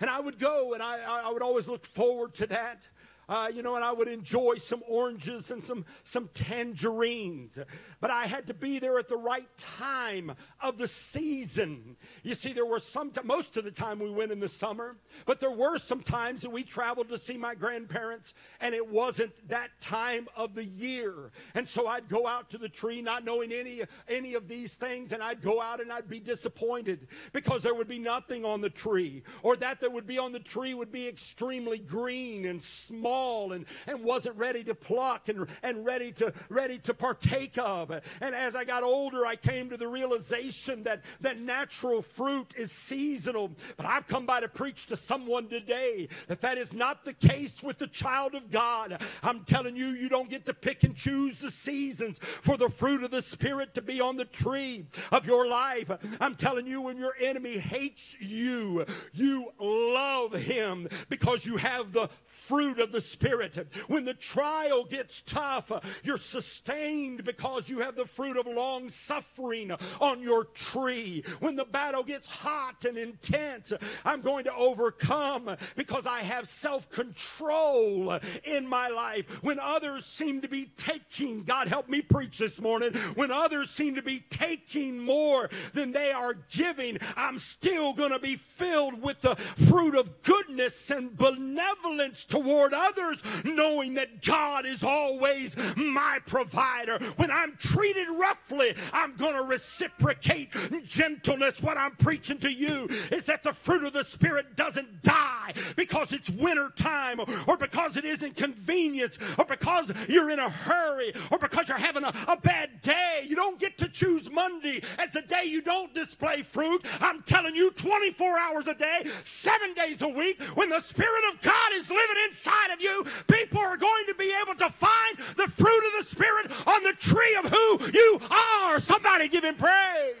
And 0.00 0.10
I 0.10 0.18
would 0.20 0.38
go 0.38 0.74
and 0.74 0.82
I, 0.82 0.98
I 0.98 1.30
would 1.30 1.42
always 1.42 1.68
look 1.68 1.86
forward 1.86 2.34
to 2.34 2.46
that 2.48 2.88
uh, 3.28 3.48
you 3.52 3.62
know, 3.62 3.76
and 3.76 3.84
I 3.84 3.92
would 3.92 4.08
enjoy 4.08 4.56
some 4.56 4.82
oranges 4.86 5.50
and 5.50 5.64
some, 5.64 5.84
some 6.04 6.28
tangerines. 6.34 7.58
But 8.02 8.10
I 8.10 8.26
had 8.26 8.46
to 8.48 8.54
be 8.54 8.78
there 8.78 8.98
at 8.98 9.08
the 9.08 9.16
right 9.16 9.48
time 9.56 10.34
of 10.60 10.76
the 10.76 10.86
season. 10.86 11.96
You 12.22 12.34
see, 12.34 12.52
there 12.52 12.66
were 12.66 12.80
some, 12.80 13.12
most 13.24 13.56
of 13.56 13.64
the 13.64 13.70
time 13.70 13.98
we 13.98 14.10
went 14.10 14.30
in 14.30 14.40
the 14.40 14.48
summer, 14.48 14.96
but 15.24 15.40
there 15.40 15.50
were 15.50 15.78
some 15.78 16.02
times 16.02 16.42
that 16.42 16.50
we 16.50 16.64
traveled 16.64 17.08
to 17.08 17.16
see 17.16 17.38
my 17.38 17.54
grandparents, 17.54 18.34
and 18.60 18.74
it 18.74 18.86
wasn't 18.86 19.32
that 19.48 19.70
time 19.80 20.28
of 20.36 20.54
the 20.54 20.66
year. 20.66 21.30
And 21.54 21.66
so 21.66 21.86
I'd 21.86 22.08
go 22.10 22.26
out 22.26 22.50
to 22.50 22.58
the 22.58 22.68
tree 22.68 23.00
not 23.00 23.24
knowing 23.24 23.52
any, 23.52 23.82
any 24.08 24.34
of 24.34 24.48
these 24.48 24.74
things, 24.74 25.12
and 25.12 25.22
I'd 25.22 25.40
go 25.40 25.62
out 25.62 25.80
and 25.80 25.90
I'd 25.90 26.10
be 26.10 26.20
disappointed 26.20 27.06
because 27.32 27.62
there 27.62 27.74
would 27.74 27.88
be 27.88 27.98
nothing 27.98 28.44
on 28.44 28.60
the 28.60 28.70
tree, 28.70 29.22
or 29.42 29.56
that 29.56 29.80
that 29.80 29.92
would 29.92 30.06
be 30.06 30.18
on 30.18 30.32
the 30.32 30.40
tree 30.40 30.74
would 30.74 30.92
be 30.92 31.08
extremely 31.08 31.78
green 31.78 32.44
and 32.44 32.62
small 32.62 33.22
small 33.22 33.52
and, 33.52 33.66
and 33.86 34.02
wasn't 34.02 34.36
ready 34.36 34.64
to 34.64 34.74
pluck 34.74 35.28
and, 35.28 35.46
and 35.62 35.84
ready 35.84 36.12
to 36.12 36.32
ready 36.48 36.78
to 36.78 36.94
partake 36.94 37.58
of. 37.58 37.91
And 38.20 38.34
as 38.34 38.54
I 38.54 38.64
got 38.64 38.82
older, 38.82 39.26
I 39.26 39.36
came 39.36 39.70
to 39.70 39.76
the 39.76 39.88
realization 39.88 40.82
that, 40.84 41.02
that 41.20 41.40
natural 41.40 42.02
fruit 42.02 42.54
is 42.56 42.72
seasonal. 42.72 43.52
But 43.76 43.86
I've 43.86 44.06
come 44.06 44.26
by 44.26 44.40
to 44.40 44.48
preach 44.48 44.86
to 44.86 44.96
someone 44.96 45.48
today 45.48 46.08
that 46.28 46.40
that 46.40 46.58
is 46.58 46.72
not 46.72 47.04
the 47.04 47.12
case 47.12 47.62
with 47.62 47.78
the 47.78 47.86
child 47.86 48.34
of 48.34 48.50
God. 48.50 49.02
I'm 49.22 49.44
telling 49.44 49.76
you, 49.76 49.88
you 49.88 50.08
don't 50.08 50.30
get 50.30 50.46
to 50.46 50.54
pick 50.54 50.84
and 50.84 50.96
choose 50.96 51.40
the 51.40 51.50
seasons 51.50 52.18
for 52.18 52.56
the 52.56 52.68
fruit 52.68 53.02
of 53.02 53.10
the 53.10 53.22
Spirit 53.22 53.74
to 53.74 53.82
be 53.82 54.00
on 54.00 54.16
the 54.16 54.24
tree 54.24 54.86
of 55.10 55.26
your 55.26 55.46
life. 55.46 55.90
I'm 56.20 56.36
telling 56.36 56.66
you, 56.66 56.80
when 56.80 56.96
your 56.96 57.14
enemy 57.20 57.58
hates 57.58 58.16
you, 58.20 58.84
you 59.12 59.52
love 59.58 60.32
him 60.32 60.88
because 61.08 61.44
you 61.44 61.56
have 61.56 61.92
the 61.92 62.08
fruit 62.24 62.78
of 62.78 62.92
the 62.92 63.00
Spirit. 63.00 63.66
When 63.86 64.04
the 64.04 64.14
trial 64.14 64.84
gets 64.84 65.22
tough, 65.26 65.70
you're 66.02 66.18
sustained 66.18 67.24
because 67.24 67.68
you 67.68 67.80
have 67.82 67.96
the 67.96 68.06
fruit 68.06 68.36
of 68.36 68.46
long 68.46 68.88
suffering 68.88 69.72
on 70.00 70.22
your 70.22 70.44
tree. 70.44 71.24
When 71.40 71.56
the 71.56 71.64
battle 71.64 72.02
gets 72.02 72.26
hot 72.26 72.84
and 72.84 72.96
intense, 72.96 73.72
I'm 74.04 74.20
going 74.20 74.44
to 74.44 74.54
overcome 74.54 75.56
because 75.76 76.06
I 76.06 76.20
have 76.20 76.48
self 76.48 76.88
control 76.90 78.18
in 78.44 78.66
my 78.66 78.88
life. 78.88 79.26
When 79.42 79.58
others 79.58 80.04
seem 80.04 80.40
to 80.42 80.48
be 80.48 80.66
taking, 80.76 81.42
God 81.42 81.68
help 81.68 81.88
me 81.88 82.00
preach 82.00 82.38
this 82.38 82.60
morning, 82.60 82.92
when 83.14 83.30
others 83.30 83.70
seem 83.70 83.96
to 83.96 84.02
be 84.02 84.20
taking 84.30 84.98
more 84.98 85.50
than 85.74 85.92
they 85.92 86.12
are 86.12 86.34
giving, 86.50 86.98
I'm 87.16 87.38
still 87.38 87.92
going 87.92 88.12
to 88.12 88.18
be 88.18 88.36
filled 88.36 89.02
with 89.02 89.20
the 89.20 89.36
fruit 89.68 89.96
of 89.96 90.22
goodness 90.22 90.90
and 90.90 91.16
benevolence 91.16 92.24
toward 92.24 92.74
others 92.74 93.22
knowing 93.44 93.94
that 93.94 94.22
God 94.22 94.66
is 94.66 94.82
always 94.82 95.56
my 95.76 96.18
provider. 96.26 96.98
When 97.16 97.30
I'm 97.30 97.56
treated 97.72 98.08
roughly, 98.10 98.74
I'm 98.92 99.16
going 99.16 99.34
to 99.34 99.42
reciprocate 99.42 100.50
gentleness. 100.84 101.62
What 101.62 101.78
I'm 101.78 101.96
preaching 101.96 102.38
to 102.40 102.52
you 102.52 102.88
is 103.10 103.26
that 103.26 103.42
the 103.42 103.52
fruit 103.52 103.84
of 103.84 103.94
the 103.94 104.04
Spirit 104.04 104.56
doesn't 104.56 105.02
die 105.02 105.54
because 105.74 106.12
it's 106.12 106.28
winter 106.28 106.70
time 106.76 107.20
or 107.46 107.56
because 107.56 107.96
it 107.96 108.04
isn't 108.04 108.36
convenience 108.36 109.18
or 109.38 109.46
because 109.46 109.90
you're 110.08 110.30
in 110.30 110.38
a 110.38 110.50
hurry 110.50 111.14
or 111.30 111.38
because 111.38 111.68
you're 111.68 111.78
having 111.78 112.04
a, 112.04 112.12
a 112.28 112.36
bad 112.36 112.82
day. 112.82 113.24
You 113.26 113.36
don't 113.36 113.58
get 113.58 113.78
to 113.78 113.88
choose 113.88 114.30
Monday 114.30 114.82
as 114.98 115.12
the 115.12 115.22
day 115.22 115.44
you 115.44 115.62
don't 115.62 115.94
display 115.94 116.42
fruit. 116.42 116.84
I'm 117.00 117.22
telling 117.22 117.56
you, 117.56 117.70
24 117.70 118.38
hours 118.38 118.68
a 118.68 118.74
day, 118.74 119.06
seven 119.24 119.72
days 119.74 120.02
a 120.02 120.08
week, 120.08 120.42
when 120.54 120.68
the 120.68 120.80
Spirit 120.80 121.24
of 121.32 121.40
God 121.40 121.72
is 121.74 121.88
living 121.88 122.16
inside 122.28 122.70
of 122.72 122.82
you, 122.82 123.04
people 123.28 123.60
are 123.60 123.76
going 123.78 124.06
to 124.08 124.14
be 124.14 124.32
able 124.42 124.58
to 124.58 124.68
find 124.70 125.16
the 125.36 125.48
fruit 125.48 125.86
of 125.86 126.04
the 126.04 126.10
Spirit 126.10 126.50
on 126.66 126.82
the 126.82 126.92
tree 126.98 127.34
of 127.42 127.50
who 127.50 127.61
you 127.92 128.20
are. 128.30 128.80
Somebody 128.80 129.28
give 129.28 129.44
him 129.44 129.56
praise. 129.56 130.14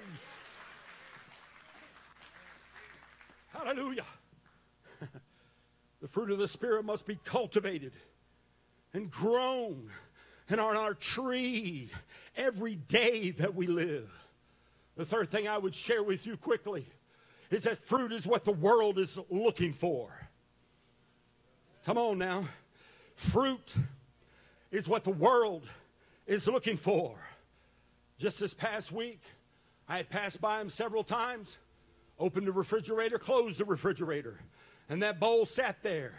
Hallelujah. 3.52 4.04
the 6.00 6.08
fruit 6.08 6.30
of 6.30 6.38
the 6.38 6.48
Spirit 6.48 6.84
must 6.84 7.06
be 7.06 7.18
cultivated 7.24 7.92
and 8.94 9.10
grown 9.10 9.90
and 10.48 10.60
on 10.60 10.76
our 10.76 10.94
tree 10.94 11.90
every 12.36 12.74
day 12.74 13.30
that 13.30 13.54
we 13.54 13.66
live. 13.66 14.10
The 14.96 15.06
third 15.06 15.30
thing 15.30 15.48
I 15.48 15.58
would 15.58 15.74
share 15.74 16.02
with 16.02 16.26
you 16.26 16.36
quickly 16.36 16.86
is 17.50 17.64
that 17.64 17.78
fruit 17.78 18.12
is 18.12 18.26
what 18.26 18.44
the 18.44 18.52
world 18.52 18.98
is 18.98 19.18
looking 19.30 19.72
for. 19.72 20.10
Come 21.84 21.98
on 21.98 22.18
now. 22.18 22.44
Fruit 23.16 23.74
is 24.70 24.88
what 24.88 25.04
the 25.04 25.10
world 25.10 25.66
is 26.26 26.46
looking 26.46 26.76
for. 26.76 27.16
Just 28.22 28.38
this 28.38 28.54
past 28.54 28.92
week, 28.92 29.20
I 29.88 29.96
had 29.96 30.08
passed 30.08 30.40
by 30.40 30.60
him 30.60 30.70
several 30.70 31.02
times, 31.02 31.58
opened 32.20 32.46
the 32.46 32.52
refrigerator, 32.52 33.18
closed 33.18 33.58
the 33.58 33.64
refrigerator, 33.64 34.38
and 34.88 35.02
that 35.02 35.18
bowl 35.18 35.44
sat 35.44 35.82
there. 35.82 36.14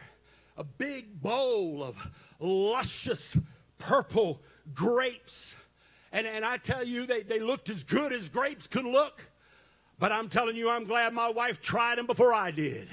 A 0.58 0.66
big 0.66 1.22
bowl 1.22 1.82
of 1.82 1.96
luscious 2.42 3.38
purple 3.78 4.42
grapes. 4.74 5.56
And, 6.12 6.28
and 6.28 6.44
I 6.44 6.58
tell 6.58 6.84
you, 6.84 7.06
they, 7.06 7.24
they 7.24 7.40
looked 7.40 7.70
as 7.70 7.86
good 7.86 8.12
as 8.12 8.28
grapes 8.28 8.68
could 8.68 8.84
look. 8.84 9.22
But 9.98 10.12
I'm 10.12 10.28
telling 10.28 10.58
you, 10.58 10.70
I'm 10.70 10.84
glad 10.84 11.14
my 11.14 11.30
wife 11.30 11.62
tried 11.62 12.00
them 12.00 12.06
before 12.06 12.34
I 12.34 12.52
did. 12.52 12.90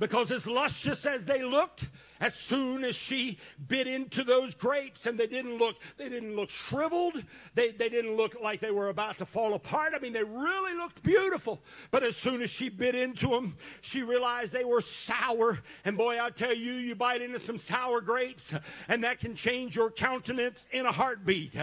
Because 0.00 0.32
as 0.32 0.44
luscious 0.44 1.06
as 1.06 1.24
they 1.24 1.44
looked, 1.44 1.86
as 2.20 2.34
soon 2.34 2.84
as 2.84 2.96
she 2.96 3.38
bit 3.66 3.86
into 3.86 4.24
those 4.24 4.54
grapes 4.54 5.06
and 5.06 5.18
they 5.18 5.26
didn't 5.26 5.58
look 5.58 5.76
they 5.96 6.08
didn't 6.08 6.34
look 6.34 6.50
shriveled. 6.50 7.22
They, 7.54 7.70
they 7.70 7.88
didn't 7.88 8.16
look 8.16 8.36
like 8.42 8.60
they 8.60 8.70
were 8.70 8.88
about 8.88 9.18
to 9.18 9.26
fall 9.26 9.54
apart. 9.54 9.92
I 9.94 9.98
mean 9.98 10.12
they 10.12 10.24
really 10.24 10.74
looked 10.74 11.02
beautiful. 11.02 11.60
But 11.90 12.02
as 12.02 12.16
soon 12.16 12.42
as 12.42 12.50
she 12.50 12.68
bit 12.68 12.94
into 12.94 13.28
them 13.28 13.56
she 13.80 14.02
realized 14.02 14.52
they 14.52 14.64
were 14.64 14.80
sour. 14.80 15.60
And 15.84 15.96
boy 15.96 16.22
i 16.22 16.30
tell 16.30 16.54
you 16.54 16.72
you 16.72 16.94
bite 16.94 17.22
into 17.22 17.38
some 17.38 17.58
sour 17.58 18.00
grapes 18.00 18.52
and 18.88 19.02
that 19.04 19.20
can 19.20 19.34
change 19.34 19.76
your 19.76 19.90
countenance 19.90 20.66
in 20.72 20.86
a 20.86 20.92
heartbeat. 20.92 21.54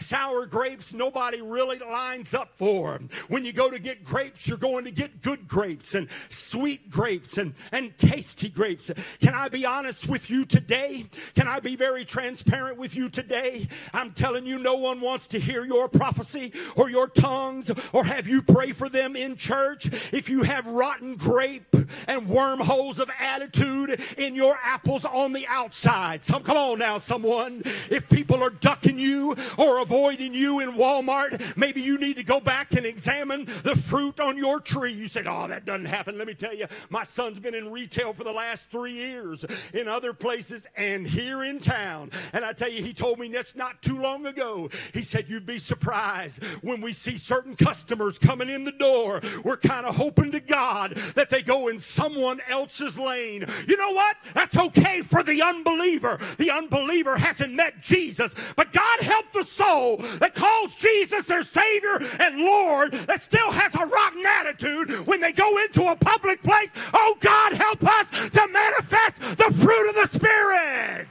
Sour 0.00 0.46
grapes 0.46 0.92
nobody 0.92 1.40
really 1.40 1.78
lines 1.78 2.34
up 2.34 2.50
for 2.56 3.00
when 3.28 3.44
you 3.44 3.52
go 3.52 3.70
to 3.70 3.78
get 3.78 4.04
grapes 4.04 4.46
you're 4.46 4.58
going 4.58 4.84
to 4.84 4.90
get 4.90 5.22
good 5.22 5.46
grapes 5.48 5.94
and 5.94 6.08
sweet 6.28 6.90
grapes 6.90 7.38
and, 7.38 7.54
and 7.70 7.96
tasty 7.98 8.48
grapes. 8.48 8.90
Can 9.20 9.34
i 9.34 9.48
be 9.48 9.64
honest 9.64 10.01
with 10.06 10.30
you 10.30 10.44
today? 10.44 11.06
Can 11.34 11.48
I 11.48 11.60
be 11.60 11.76
very 11.76 12.04
transparent 12.04 12.78
with 12.78 12.94
you 12.94 13.08
today? 13.08 13.68
I'm 13.92 14.12
telling 14.12 14.46
you, 14.46 14.58
no 14.58 14.74
one 14.74 15.00
wants 15.00 15.26
to 15.28 15.40
hear 15.40 15.64
your 15.64 15.88
prophecy 15.88 16.52
or 16.76 16.90
your 16.90 17.08
tongues 17.08 17.70
or 17.92 18.04
have 18.04 18.26
you 18.26 18.42
pray 18.42 18.72
for 18.72 18.88
them 18.88 19.16
in 19.16 19.36
church. 19.36 19.90
If 20.12 20.28
you 20.28 20.42
have 20.42 20.66
rotten 20.66 21.16
grape 21.16 21.74
and 22.06 22.28
wormholes 22.28 22.98
of 22.98 23.10
attitude 23.18 24.00
in 24.18 24.34
your 24.34 24.58
apples 24.62 25.04
on 25.04 25.32
the 25.32 25.46
outside, 25.46 26.24
some 26.24 26.42
come 26.42 26.56
on 26.56 26.78
now, 26.78 26.98
someone. 26.98 27.62
If 27.90 28.08
people 28.08 28.42
are 28.42 28.50
ducking 28.50 28.98
you 28.98 29.36
or 29.58 29.80
avoiding 29.80 30.34
you 30.34 30.60
in 30.60 30.72
Walmart, 30.72 31.56
maybe 31.56 31.80
you 31.80 31.98
need 31.98 32.16
to 32.16 32.24
go 32.24 32.40
back 32.40 32.72
and 32.72 32.86
examine 32.86 33.46
the 33.62 33.76
fruit 33.76 34.20
on 34.20 34.36
your 34.36 34.60
tree. 34.60 34.92
You 34.92 35.08
said, 35.08 35.26
"Oh, 35.26 35.46
that 35.48 35.64
doesn't 35.64 35.86
happen." 35.86 36.18
Let 36.18 36.26
me 36.26 36.34
tell 36.34 36.54
you, 36.54 36.66
my 36.90 37.04
son's 37.04 37.38
been 37.38 37.54
in 37.54 37.70
retail 37.70 38.12
for 38.12 38.24
the 38.24 38.32
last 38.32 38.70
three 38.70 38.92
years 38.92 39.44
in 39.72 39.88
other 39.92 40.14
places 40.14 40.66
and 40.76 41.06
here 41.06 41.44
in 41.44 41.60
town. 41.60 42.10
And 42.32 42.44
I 42.44 42.54
tell 42.54 42.70
you, 42.70 42.82
he 42.82 42.94
told 42.94 43.18
me 43.18 43.28
that's 43.28 43.54
not 43.54 43.82
too 43.82 43.98
long 43.98 44.26
ago. 44.26 44.70
He 44.94 45.02
said, 45.02 45.26
You'd 45.28 45.46
be 45.46 45.58
surprised 45.58 46.42
when 46.62 46.80
we 46.80 46.94
see 46.94 47.18
certain 47.18 47.54
customers 47.54 48.18
coming 48.18 48.48
in 48.48 48.64
the 48.64 48.72
door. 48.72 49.20
We're 49.44 49.58
kind 49.58 49.84
of 49.86 49.94
hoping 49.94 50.32
to 50.32 50.40
God 50.40 50.96
that 51.14 51.28
they 51.28 51.42
go 51.42 51.68
in 51.68 51.78
someone 51.78 52.40
else's 52.48 52.98
lane. 52.98 53.44
You 53.68 53.76
know 53.76 53.92
what? 53.92 54.16
That's 54.34 54.56
okay 54.56 55.02
for 55.02 55.22
the 55.22 55.42
unbeliever. 55.42 56.18
The 56.38 56.50
unbeliever 56.50 57.16
hasn't 57.16 57.52
met 57.52 57.82
Jesus, 57.82 58.34
but 58.56 58.72
God 58.72 59.00
help 59.00 59.26
the 59.32 59.44
soul 59.44 59.98
that 60.20 60.34
calls 60.34 60.74
Jesus 60.76 61.26
their 61.26 61.42
Savior 61.42 62.00
and 62.18 62.38
Lord 62.38 62.92
that 62.92 63.20
still 63.20 63.50
has 63.50 63.74
a 63.74 63.84
rotten 63.84 64.24
attitude 64.24 65.06
when 65.06 65.20
they 65.20 65.32
go 65.32 65.58
into 65.58 65.86
a 65.88 65.96
public 65.96 66.42
place. 66.42 66.70
Oh, 66.94 67.16
God, 67.20 67.52
help 67.52 67.82
us 67.82 68.08
to 68.10 68.48
manifest 68.48 69.20
the 69.20 69.52
fruit 69.60 69.81
fruit 69.82 69.96
of 69.96 70.10
the 70.10 70.18
Spirit. 70.18 71.08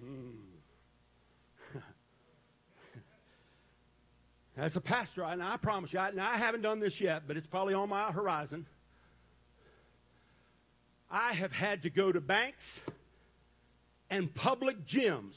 Hmm. 0.00 0.30
As 4.56 4.76
a 4.76 4.80
pastor, 4.80 5.24
and 5.24 5.42
I 5.42 5.56
promise 5.56 5.92
you, 5.92 5.98
and 5.98 6.20
I 6.20 6.36
haven't 6.36 6.62
done 6.62 6.80
this 6.80 7.00
yet, 7.00 7.24
but 7.26 7.36
it's 7.36 7.46
probably 7.46 7.74
on 7.74 7.88
my 7.88 8.12
horizon. 8.12 8.66
I 11.10 11.32
have 11.32 11.52
had 11.52 11.82
to 11.82 11.90
go 11.90 12.12
to 12.12 12.20
banks 12.20 12.78
and 14.10 14.32
public 14.32 14.86
gyms 14.86 15.34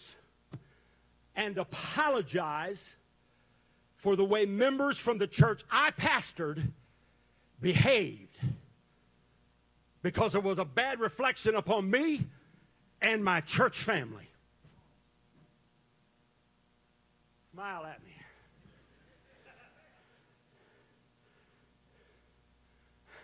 and 1.36 1.58
apologize 1.58 2.84
for 3.98 4.16
the 4.16 4.24
way 4.26 4.46
members 4.46 5.00
from 5.00 5.18
the 5.18 5.26
church 5.26 5.64
I 5.72 5.90
pastored 5.92 6.72
behaved 7.64 8.40
because 10.04 10.36
it 10.36 10.44
was 10.44 10.60
a 10.60 10.66
bad 10.66 11.00
reflection 11.00 11.56
upon 11.56 11.90
me 11.90 12.28
and 13.02 13.24
my 13.24 13.40
church 13.40 13.80
family. 13.80 14.30
Smile 17.54 17.86
at 17.86 18.04
me. 18.04 18.12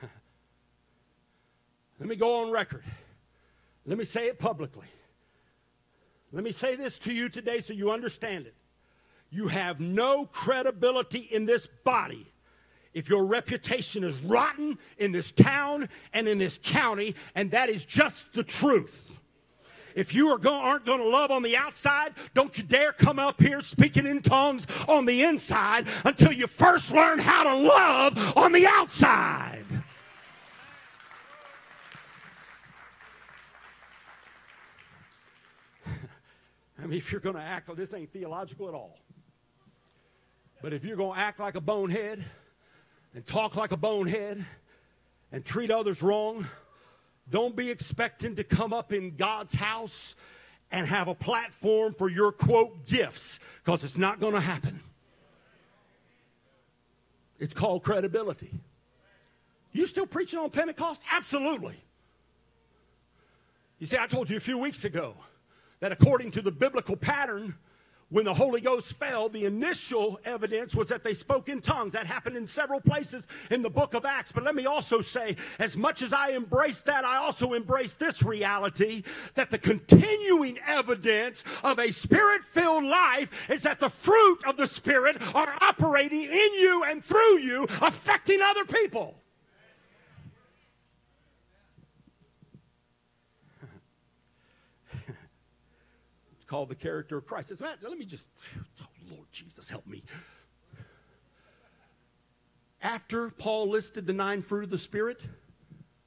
Let 1.99 2.07
me 2.07 2.15
go 2.15 2.41
on 2.41 2.49
record. 2.49 2.85
Let 3.85 3.97
me 3.97 4.05
say 4.05 4.27
it 4.27 4.39
publicly. 4.39 4.87
Let 6.31 6.45
me 6.45 6.53
say 6.53 6.77
this 6.77 6.97
to 6.99 7.11
you 7.11 7.27
today 7.27 7.59
so 7.59 7.73
you 7.73 7.91
understand 7.91 8.45
it. 8.45 8.55
You 9.31 9.49
have 9.49 9.81
no 9.81 10.25
credibility 10.27 11.19
in 11.19 11.45
this 11.45 11.67
body 11.83 12.31
if 12.93 13.07
your 13.07 13.25
reputation 13.25 14.03
is 14.03 14.15
rotten 14.21 14.77
in 14.97 15.11
this 15.11 15.31
town 15.31 15.89
and 16.13 16.27
in 16.27 16.39
this 16.39 16.59
county, 16.63 17.15
and 17.35 17.51
that 17.51 17.69
is 17.69 17.85
just 17.85 18.33
the 18.33 18.43
truth. 18.43 19.09
If 19.95 20.13
you 20.13 20.29
are 20.29 20.37
go, 20.37 20.53
aren't 20.53 20.85
going 20.85 20.99
to 20.99 21.07
love 21.07 21.31
on 21.31 21.43
the 21.43 21.57
outside, 21.57 22.13
don't 22.33 22.57
you 22.57 22.63
dare 22.63 22.93
come 22.93 23.19
up 23.19 23.41
here 23.41 23.61
speaking 23.61 24.05
in 24.05 24.21
tongues 24.21 24.65
on 24.87 25.05
the 25.05 25.23
inside 25.23 25.87
until 26.05 26.31
you 26.31 26.47
first 26.47 26.91
learn 26.91 27.19
how 27.19 27.43
to 27.43 27.55
love 27.55 28.37
on 28.37 28.51
the 28.51 28.65
outside. 28.65 29.65
I 36.81 36.85
mean, 36.85 36.97
if 36.97 37.11
you're 37.11 37.21
going 37.21 37.35
to 37.35 37.41
act, 37.41 37.67
like 37.67 37.77
this 37.77 37.93
ain't 37.93 38.13
theological 38.13 38.67
at 38.67 38.73
all. 38.73 38.99
But 40.61 40.73
if 40.73 40.83
you're 40.83 40.97
going 40.97 41.15
to 41.15 41.19
act 41.19 41.39
like 41.39 41.55
a 41.55 41.61
bonehead, 41.61 42.23
and 43.13 43.25
talk 43.25 43.55
like 43.55 43.71
a 43.71 43.77
bonehead 43.77 44.45
and 45.31 45.45
treat 45.45 45.71
others 45.71 46.01
wrong, 46.01 46.47
don't 47.29 47.55
be 47.55 47.69
expecting 47.69 48.35
to 48.35 48.43
come 48.43 48.73
up 48.73 48.91
in 48.91 49.15
God's 49.15 49.53
house 49.53 50.15
and 50.71 50.87
have 50.87 51.07
a 51.07 51.15
platform 51.15 51.95
for 51.97 52.09
your 52.09 52.31
quote 52.31 52.85
gifts 52.85 53.39
because 53.63 53.83
it's 53.83 53.97
not 53.97 54.19
going 54.19 54.33
to 54.33 54.39
happen. 54.39 54.81
It's 57.39 57.53
called 57.53 57.83
credibility. 57.83 58.51
You 59.71 59.85
still 59.85 60.05
preaching 60.05 60.39
on 60.39 60.49
Pentecost? 60.49 61.01
Absolutely. 61.11 61.75
You 63.77 63.87
see, 63.87 63.97
I 63.97 64.07
told 64.07 64.29
you 64.29 64.37
a 64.37 64.41
few 64.41 64.57
weeks 64.57 64.83
ago 64.83 65.15
that 65.79 65.91
according 65.91 66.31
to 66.31 66.41
the 66.41 66.51
biblical 66.51 66.97
pattern, 66.97 67.55
when 68.09 68.25
the 68.25 68.33
Holy 68.33 68.61
Ghost 68.61 68.93
fell, 68.93 69.29
the 69.29 69.45
initial 69.45 70.19
evidence 70.25 70.73
was 70.73 70.89
that 70.89 71.03
they 71.03 71.13
spoke 71.13 71.47
in 71.47 71.61
tongues. 71.61 71.93
That 71.93 72.05
happened 72.05 72.37
in 72.37 72.47
several 72.47 72.81
places 72.81 73.27
in 73.51 73.61
the 73.61 73.69
book 73.69 73.93
of 73.93 74.05
Acts. 74.05 74.31
But 74.31 74.43
let 74.43 74.55
me 74.55 74.65
also 74.65 75.01
say, 75.01 75.35
as 75.59 75.77
much 75.77 76.01
as 76.01 76.11
I 76.11 76.29
embrace 76.29 76.81
that, 76.81 77.05
I 77.05 77.17
also 77.17 77.53
embrace 77.53 77.93
this 77.93 78.23
reality 78.23 79.03
that 79.35 79.51
the 79.51 79.57
continuing 79.57 80.57
evidence 80.65 81.43
of 81.63 81.79
a 81.79 81.91
spirit 81.91 82.43
filled 82.43 82.83
life 82.83 83.29
is 83.49 83.61
that 83.63 83.79
the 83.79 83.89
fruit 83.89 84.39
of 84.45 84.57
the 84.57 84.67
Spirit 84.67 85.17
are 85.35 85.53
operating 85.61 86.23
in 86.23 86.53
you 86.55 86.83
and 86.85 87.03
through 87.03 87.39
you, 87.39 87.63
affecting 87.81 88.41
other 88.41 88.65
people. 88.65 89.15
Called 96.49 96.67
the 96.67 96.75
character 96.75 97.17
of 97.17 97.27
Christ. 97.27 97.49
Says, 97.49 97.61
let 97.61 97.97
me 97.97 98.05
just, 98.05 98.29
oh, 98.81 98.85
Lord 99.11 99.27
Jesus, 99.31 99.69
help 99.69 99.85
me. 99.85 100.03
After 102.81 103.29
Paul 103.29 103.69
listed 103.69 104.07
the 104.07 104.13
nine 104.13 104.41
fruit 104.41 104.63
of 104.63 104.69
the 104.69 104.79
Spirit, 104.79 105.21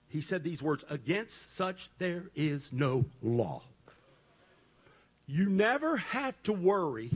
he 0.08 0.20
said 0.20 0.42
these 0.42 0.60
words 0.60 0.84
Against 0.90 1.56
such 1.56 1.90
there 1.98 2.24
is 2.34 2.70
no 2.72 3.04
law. 3.22 3.62
You 5.26 5.48
never 5.48 5.96
have 5.98 6.34
to 6.42 6.52
worry 6.52 7.10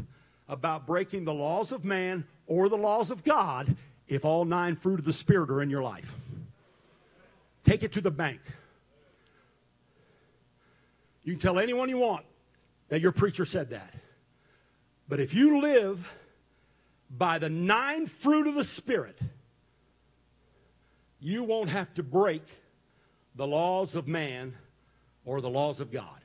about 0.48 0.86
breaking 0.86 1.24
the 1.24 1.34
laws 1.34 1.72
of 1.72 1.84
man 1.84 2.24
or 2.46 2.68
the 2.68 2.76
laws 2.76 3.10
of 3.10 3.24
God 3.24 3.76
if 4.06 4.24
all 4.24 4.44
nine 4.44 4.76
fruit 4.76 5.00
of 5.00 5.04
the 5.04 5.12
Spirit 5.12 5.50
are 5.50 5.60
in 5.60 5.68
your 5.68 5.82
life. 5.82 6.12
Take 7.64 7.82
it 7.82 7.92
to 7.94 8.00
the 8.00 8.12
bank. 8.12 8.40
You 11.24 11.32
can 11.32 11.40
tell 11.40 11.58
anyone 11.58 11.88
you 11.88 11.98
want 11.98 12.24
that 12.88 13.00
your 13.00 13.12
preacher 13.12 13.44
said 13.44 13.70
that. 13.70 13.94
But 15.08 15.20
if 15.20 15.34
you 15.34 15.60
live 15.60 16.06
by 17.10 17.38
the 17.38 17.48
nine 17.48 18.06
fruit 18.06 18.46
of 18.46 18.54
the 18.54 18.64
Spirit, 18.64 19.18
you 21.20 21.42
won't 21.42 21.70
have 21.70 21.92
to 21.94 22.02
break 22.02 22.42
the 23.34 23.46
laws 23.46 23.94
of 23.94 24.08
man 24.08 24.54
or 25.24 25.40
the 25.40 25.50
laws 25.50 25.80
of 25.80 25.90
God. 25.90 26.20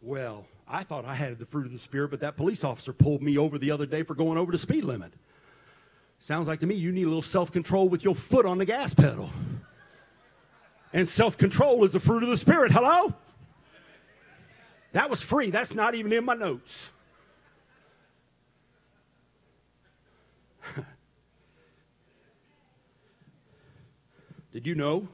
Well, 0.00 0.46
I 0.66 0.82
thought 0.82 1.04
I 1.04 1.14
had 1.14 1.38
the 1.38 1.46
fruit 1.46 1.66
of 1.66 1.72
the 1.72 1.78
Spirit, 1.78 2.10
but 2.10 2.20
that 2.20 2.36
police 2.36 2.64
officer 2.64 2.92
pulled 2.92 3.22
me 3.22 3.38
over 3.38 3.58
the 3.58 3.70
other 3.70 3.86
day 3.86 4.02
for 4.02 4.14
going 4.14 4.38
over 4.38 4.50
the 4.50 4.58
speed 4.58 4.84
limit. 4.84 5.12
Sounds 6.18 6.48
like 6.48 6.60
to 6.60 6.66
me 6.66 6.74
you 6.74 6.92
need 6.92 7.02
a 7.02 7.08
little 7.08 7.22
self 7.22 7.52
control 7.52 7.88
with 7.88 8.04
your 8.04 8.14
foot 8.14 8.46
on 8.46 8.58
the 8.58 8.64
gas 8.64 8.94
pedal. 8.94 9.30
And 10.92 11.08
self 11.08 11.38
control 11.38 11.84
is 11.84 11.92
the 11.92 12.00
fruit 12.00 12.22
of 12.22 12.28
the 12.28 12.36
Spirit. 12.36 12.72
Hello? 12.72 13.14
That 14.92 15.10
was 15.10 15.20
free. 15.22 15.50
That's 15.50 15.74
not 15.74 15.94
even 15.94 16.12
in 16.12 16.24
my 16.24 16.34
notes. 16.34 16.88
Did 24.52 24.66
you 24.66 24.74
know 24.74 25.08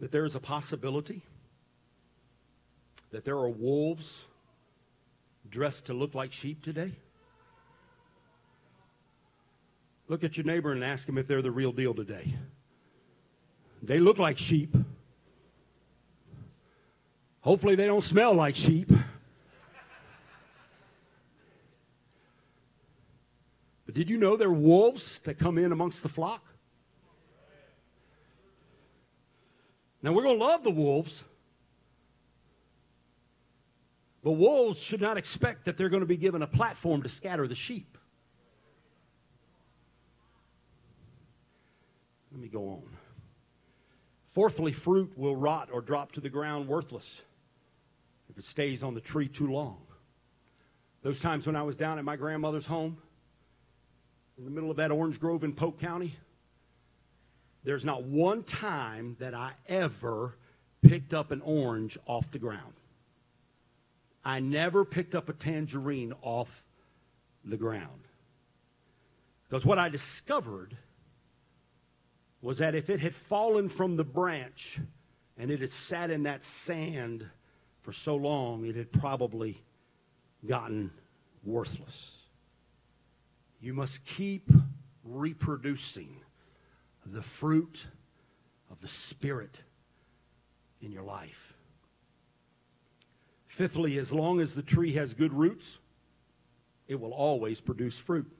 that 0.00 0.12
there 0.12 0.24
is 0.24 0.36
a 0.36 0.40
possibility 0.40 1.22
that 3.10 3.24
there 3.24 3.36
are 3.36 3.48
wolves 3.48 4.24
dressed 5.50 5.86
to 5.86 5.94
look 5.94 6.14
like 6.14 6.32
sheep 6.32 6.62
today? 6.62 6.92
Look 10.06 10.22
at 10.22 10.36
your 10.36 10.44
neighbor 10.44 10.70
and 10.72 10.84
ask 10.84 11.06
them 11.06 11.18
if 11.18 11.26
they're 11.26 11.42
the 11.42 11.50
real 11.50 11.72
deal 11.72 11.94
today. 11.94 12.34
They 13.82 13.98
look 13.98 14.18
like 14.18 14.38
sheep. 14.38 14.76
Hopefully, 17.44 17.74
they 17.74 17.84
don't 17.84 18.02
smell 18.02 18.32
like 18.32 18.56
sheep. 18.56 18.90
But 23.84 23.94
did 23.94 24.08
you 24.08 24.16
know 24.16 24.38
there 24.38 24.48
are 24.48 24.52
wolves 24.52 25.18
that 25.24 25.38
come 25.38 25.58
in 25.58 25.70
amongst 25.70 26.02
the 26.02 26.08
flock? 26.08 26.42
Now, 30.02 30.12
we're 30.12 30.22
going 30.22 30.38
to 30.38 30.44
love 30.44 30.64
the 30.64 30.70
wolves. 30.70 31.22
But 34.22 34.32
wolves 34.32 34.82
should 34.82 35.02
not 35.02 35.18
expect 35.18 35.66
that 35.66 35.76
they're 35.76 35.90
going 35.90 36.00
to 36.00 36.06
be 36.06 36.16
given 36.16 36.40
a 36.40 36.46
platform 36.46 37.02
to 37.02 37.10
scatter 37.10 37.46
the 37.46 37.54
sheep. 37.54 37.98
Let 42.32 42.40
me 42.40 42.48
go 42.48 42.68
on. 42.70 42.84
Fourthly, 44.32 44.72
fruit 44.72 45.12
will 45.14 45.36
rot 45.36 45.68
or 45.70 45.82
drop 45.82 46.12
to 46.12 46.22
the 46.22 46.30
ground 46.30 46.68
worthless 46.68 47.20
if 48.30 48.38
it 48.38 48.44
stays 48.44 48.82
on 48.82 48.94
the 48.94 49.00
tree 49.00 49.28
too 49.28 49.50
long. 49.50 49.78
Those 51.02 51.20
times 51.20 51.46
when 51.46 51.56
I 51.56 51.62
was 51.62 51.76
down 51.76 51.98
at 51.98 52.04
my 52.04 52.16
grandmother's 52.16 52.66
home, 52.66 52.98
in 54.38 54.44
the 54.44 54.50
middle 54.50 54.70
of 54.70 54.76
that 54.78 54.90
orange 54.90 55.20
grove 55.20 55.44
in 55.44 55.52
Polk 55.52 55.78
County, 55.78 56.16
there's 57.62 57.84
not 57.84 58.04
one 58.04 58.42
time 58.42 59.16
that 59.20 59.34
I 59.34 59.52
ever 59.68 60.36
picked 60.82 61.14
up 61.14 61.30
an 61.30 61.40
orange 61.42 61.98
off 62.06 62.30
the 62.30 62.38
ground. 62.38 62.74
I 64.24 64.40
never 64.40 64.84
picked 64.84 65.14
up 65.14 65.28
a 65.28 65.32
tangerine 65.32 66.14
off 66.22 66.64
the 67.44 67.56
ground. 67.56 68.08
Because 69.48 69.64
what 69.64 69.78
I 69.78 69.88
discovered 69.88 70.76
was 72.40 72.58
that 72.58 72.74
if 72.74 72.90
it 72.90 73.00
had 73.00 73.14
fallen 73.14 73.68
from 73.68 73.96
the 73.96 74.04
branch 74.04 74.80
and 75.38 75.50
it 75.50 75.60
had 75.60 75.72
sat 75.72 76.10
in 76.10 76.24
that 76.24 76.42
sand 76.42 77.26
for 77.84 77.92
so 77.92 78.16
long, 78.16 78.64
it 78.64 78.76
had 78.76 78.90
probably 78.90 79.62
gotten 80.46 80.90
worthless. 81.44 82.16
You 83.60 83.74
must 83.74 84.02
keep 84.06 84.50
reproducing 85.04 86.16
the 87.04 87.22
fruit 87.22 87.84
of 88.70 88.80
the 88.80 88.88
Spirit 88.88 89.58
in 90.80 90.92
your 90.92 91.02
life. 91.02 91.54
Fifthly, 93.48 93.98
as 93.98 94.10
long 94.10 94.40
as 94.40 94.54
the 94.54 94.62
tree 94.62 94.94
has 94.94 95.12
good 95.12 95.34
roots, 95.34 95.78
it 96.88 96.98
will 96.98 97.12
always 97.12 97.60
produce 97.60 97.98
fruit. 97.98 98.30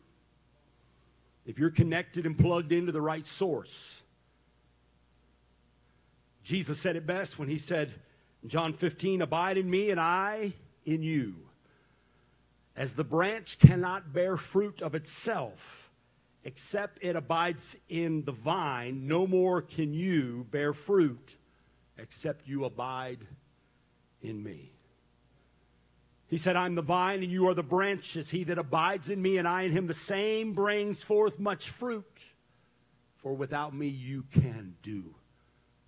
If 1.45 1.59
you're 1.59 1.71
connected 1.71 2.25
and 2.25 2.37
plugged 2.39 2.73
into 2.73 2.93
the 2.93 3.03
right 3.03 3.27
source, 3.27 4.01
Jesus 6.43 6.79
said 6.79 6.97
it 6.97 7.07
best 7.07 7.39
when 7.39 7.49
he 7.49 7.59
said, 7.59 7.93
John 8.47 8.73
15, 8.73 9.23
abide 9.23 9.57
in 9.57 9.69
me 9.71 9.91
and 9.91 10.01
I 10.01 10.53
in 10.85 11.03
you. 11.03 11.35
As 12.77 12.93
the 12.93 13.05
branch 13.05 13.59
cannot 13.59 14.13
bear 14.13 14.37
fruit 14.37 14.83
of 14.83 14.95
itself 14.95 15.91
except 16.45 17.03
it 17.03 17.17
abides 17.17 17.77
in 17.89 18.23
the 18.25 18.33
vine, 18.33 19.07
no 19.07 19.27
more 19.27 19.63
can 19.63 19.95
you 19.95 20.47
bear 20.51 20.75
fruit 20.75 21.37
except 21.97 22.47
you 22.47 22.65
abide 22.65 23.21
in 24.21 24.43
me. 24.43 24.71
He 26.27 26.37
said, 26.37 26.57
I'm 26.57 26.75
the 26.75 26.83
vine 26.83 27.23
and 27.23 27.31
you 27.31 27.49
are 27.49 27.55
the 27.55 27.63
branches. 27.63 28.29
He 28.29 28.45
that 28.45 28.59
abides 28.59 29.09
in 29.09 29.23
me 29.23 29.39
and 29.39 29.47
I 29.47 29.63
in 29.63 29.73
him, 29.73 29.87
the 29.87 29.95
same 29.95 30.53
brings 30.53 31.03
forth 31.03 31.39
much 31.39 31.71
fruit. 31.71 32.23
For 33.17 33.35
without 33.35 33.75
me 33.75 33.87
you 33.87 34.25
can 34.33 34.75
do 34.83 35.15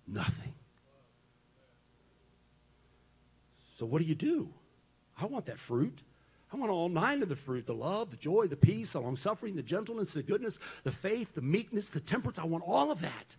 nothing. 0.07 0.53
So 3.77 3.85
what 3.85 4.01
do 4.01 4.07
you 4.07 4.15
do? 4.15 4.49
I 5.19 5.25
want 5.25 5.45
that 5.45 5.59
fruit. 5.59 5.99
I 6.51 6.57
want 6.57 6.71
all 6.71 6.89
nine 6.89 7.21
of 7.21 7.29
the 7.29 7.35
fruit 7.35 7.67
the 7.67 7.73
love, 7.73 8.09
the 8.09 8.17
joy, 8.17 8.47
the 8.47 8.55
peace, 8.55 8.93
the 8.93 9.01
long 9.01 9.17
suffering, 9.17 9.55
the 9.55 9.61
gentleness, 9.63 10.13
the 10.13 10.23
goodness, 10.23 10.57
the 10.83 10.91
faith, 10.91 11.35
the 11.35 11.41
meekness, 11.41 11.89
the 11.89 11.99
temperance. 11.99 12.39
I 12.39 12.45
want 12.45 12.63
all 12.65 12.91
of 12.91 13.01
that 13.01 13.35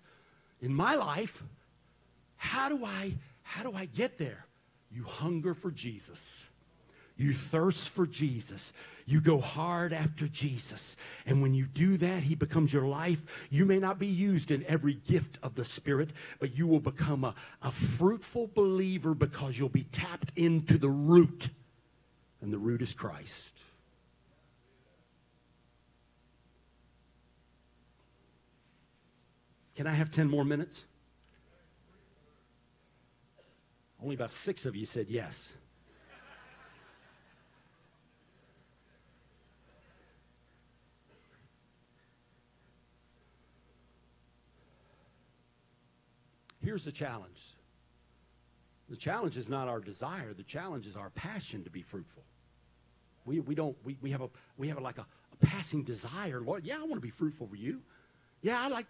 in 0.61 0.73
my 0.73 0.95
life. 0.95 1.43
How 2.37 2.69
do 2.69 2.85
I 2.85 3.15
how 3.43 3.63
do 3.63 3.73
I 3.75 3.87
get 3.87 4.19
there? 4.19 4.47
You 4.91 5.03
hunger 5.05 5.55
for 5.55 5.71
Jesus. 5.71 6.47
You 7.19 7.35
thirst 7.35 7.89
for 7.91 8.07
Jesus. 8.07 8.73
You 9.05 9.21
go 9.21 9.41
hard 9.41 9.93
after 9.93 10.29
Jesus. 10.29 10.97
And 11.27 11.43
when 11.43 11.53
you 11.53 11.67
do 11.67 11.97
that, 11.97 12.23
He 12.23 12.37
becomes 12.37 12.73
your 12.73 12.87
life. 12.87 13.21
You 13.51 13.67
may 13.67 13.81
not 13.81 13.99
be 13.99 14.07
used 14.07 14.53
in 14.53 14.65
every 14.67 14.95
gift 14.95 15.37
of 15.43 15.57
the 15.57 15.65
Spirit, 15.65 16.11
but 16.39 16.57
you 16.57 16.69
will 16.69 16.81
become 16.81 17.25
a, 17.25 17.35
a 17.61 17.73
fruitful 17.73 18.51
believer 18.55 19.15
because 19.15 19.59
you'll 19.59 19.69
be 19.69 19.83
tapped 19.83 20.31
into 20.37 20.79
the 20.79 20.89
root. 20.89 21.49
And 22.41 22.53
the 22.53 22.59
root 22.59 22.83
is 22.83 22.95
Christ. 22.95 23.53
Can 29.75 29.89
I 29.89 29.93
have 29.93 30.13
10 30.13 30.31
more 30.31 30.45
minutes? 30.45 30.85
Only 34.01 34.15
about 34.15 34.31
six 34.31 34.67
of 34.67 34.77
you 34.77 34.87
said 34.87 35.09
yes. 35.09 35.53
Here's 46.69 46.85
the 46.85 46.93
challenge 46.93 47.57
The 48.91 48.97
challenge 48.97 49.39
is 49.39 49.49
not 49.49 49.69
our 49.69 49.81
desire. 49.81 50.35
The 50.35 50.43
challenge 50.43 50.87
is 50.87 50.97
our 50.97 51.09
passion 51.09 51.65
to 51.65 51.71
be 51.71 51.81
fruitful. 51.81 52.23
We, 53.25 53.41
we 53.41 53.55
don't, 53.55 53.75
we, 53.85 53.97
we 54.03 54.11
have 54.11 54.21
a, 54.21 54.29
we 54.59 54.69
have 54.69 54.77
a, 54.77 54.83
like 54.83 54.99
a, 54.99 55.07
a 55.33 55.47
passing 55.47 55.83
desire. 55.83 56.43
Lord, 56.43 56.67
yeah, 56.67 56.75
I 56.75 56.81
want 56.81 56.97
to 56.97 57.01
be 57.01 57.09
fruitful 57.09 57.47
for 57.47 57.57
you. 57.57 57.81
Yeah, 58.43 58.61
I 58.61 58.69
like, 58.69 58.85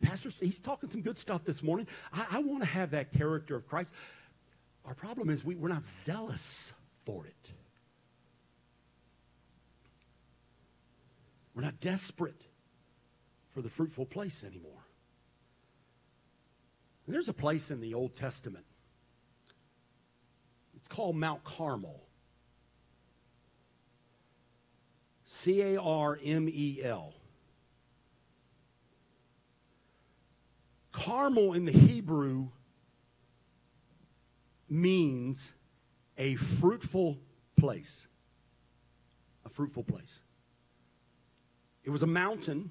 Pastor, 0.00 0.30
he's 0.40 0.60
talking 0.60 0.88
some 0.88 1.02
good 1.02 1.18
stuff 1.18 1.42
this 1.44 1.60
morning. 1.60 1.88
I, 2.12 2.24
I 2.30 2.38
want 2.38 2.60
to 2.62 2.68
have 2.68 2.92
that 2.92 3.12
character 3.12 3.56
of 3.56 3.66
Christ. 3.66 3.92
Our 4.84 4.94
problem 4.94 5.28
is 5.28 5.44
we, 5.44 5.56
we're 5.56 5.66
not 5.66 5.82
zealous 6.04 6.72
for 7.04 7.26
it. 7.26 7.50
We're 11.56 11.62
not 11.62 11.80
desperate 11.80 12.42
for 13.50 13.60
the 13.60 13.70
fruitful 13.70 14.06
place 14.06 14.44
anymore. 14.44 14.83
There's 17.06 17.28
a 17.28 17.34
place 17.34 17.70
in 17.70 17.80
the 17.80 17.94
Old 17.94 18.16
Testament. 18.16 18.64
It's 20.76 20.88
called 20.88 21.16
Mount 21.16 21.44
Carmel. 21.44 22.02
C 25.26 25.60
A 25.60 25.80
R 25.80 26.18
M 26.22 26.48
E 26.48 26.80
L. 26.82 27.14
Carmel 30.92 31.52
in 31.54 31.64
the 31.64 31.72
Hebrew 31.72 32.48
means 34.70 35.52
a 36.16 36.36
fruitful 36.36 37.18
place. 37.58 38.06
A 39.44 39.50
fruitful 39.50 39.84
place. 39.84 40.20
It 41.84 41.90
was 41.90 42.02
a 42.02 42.06
mountain. 42.06 42.70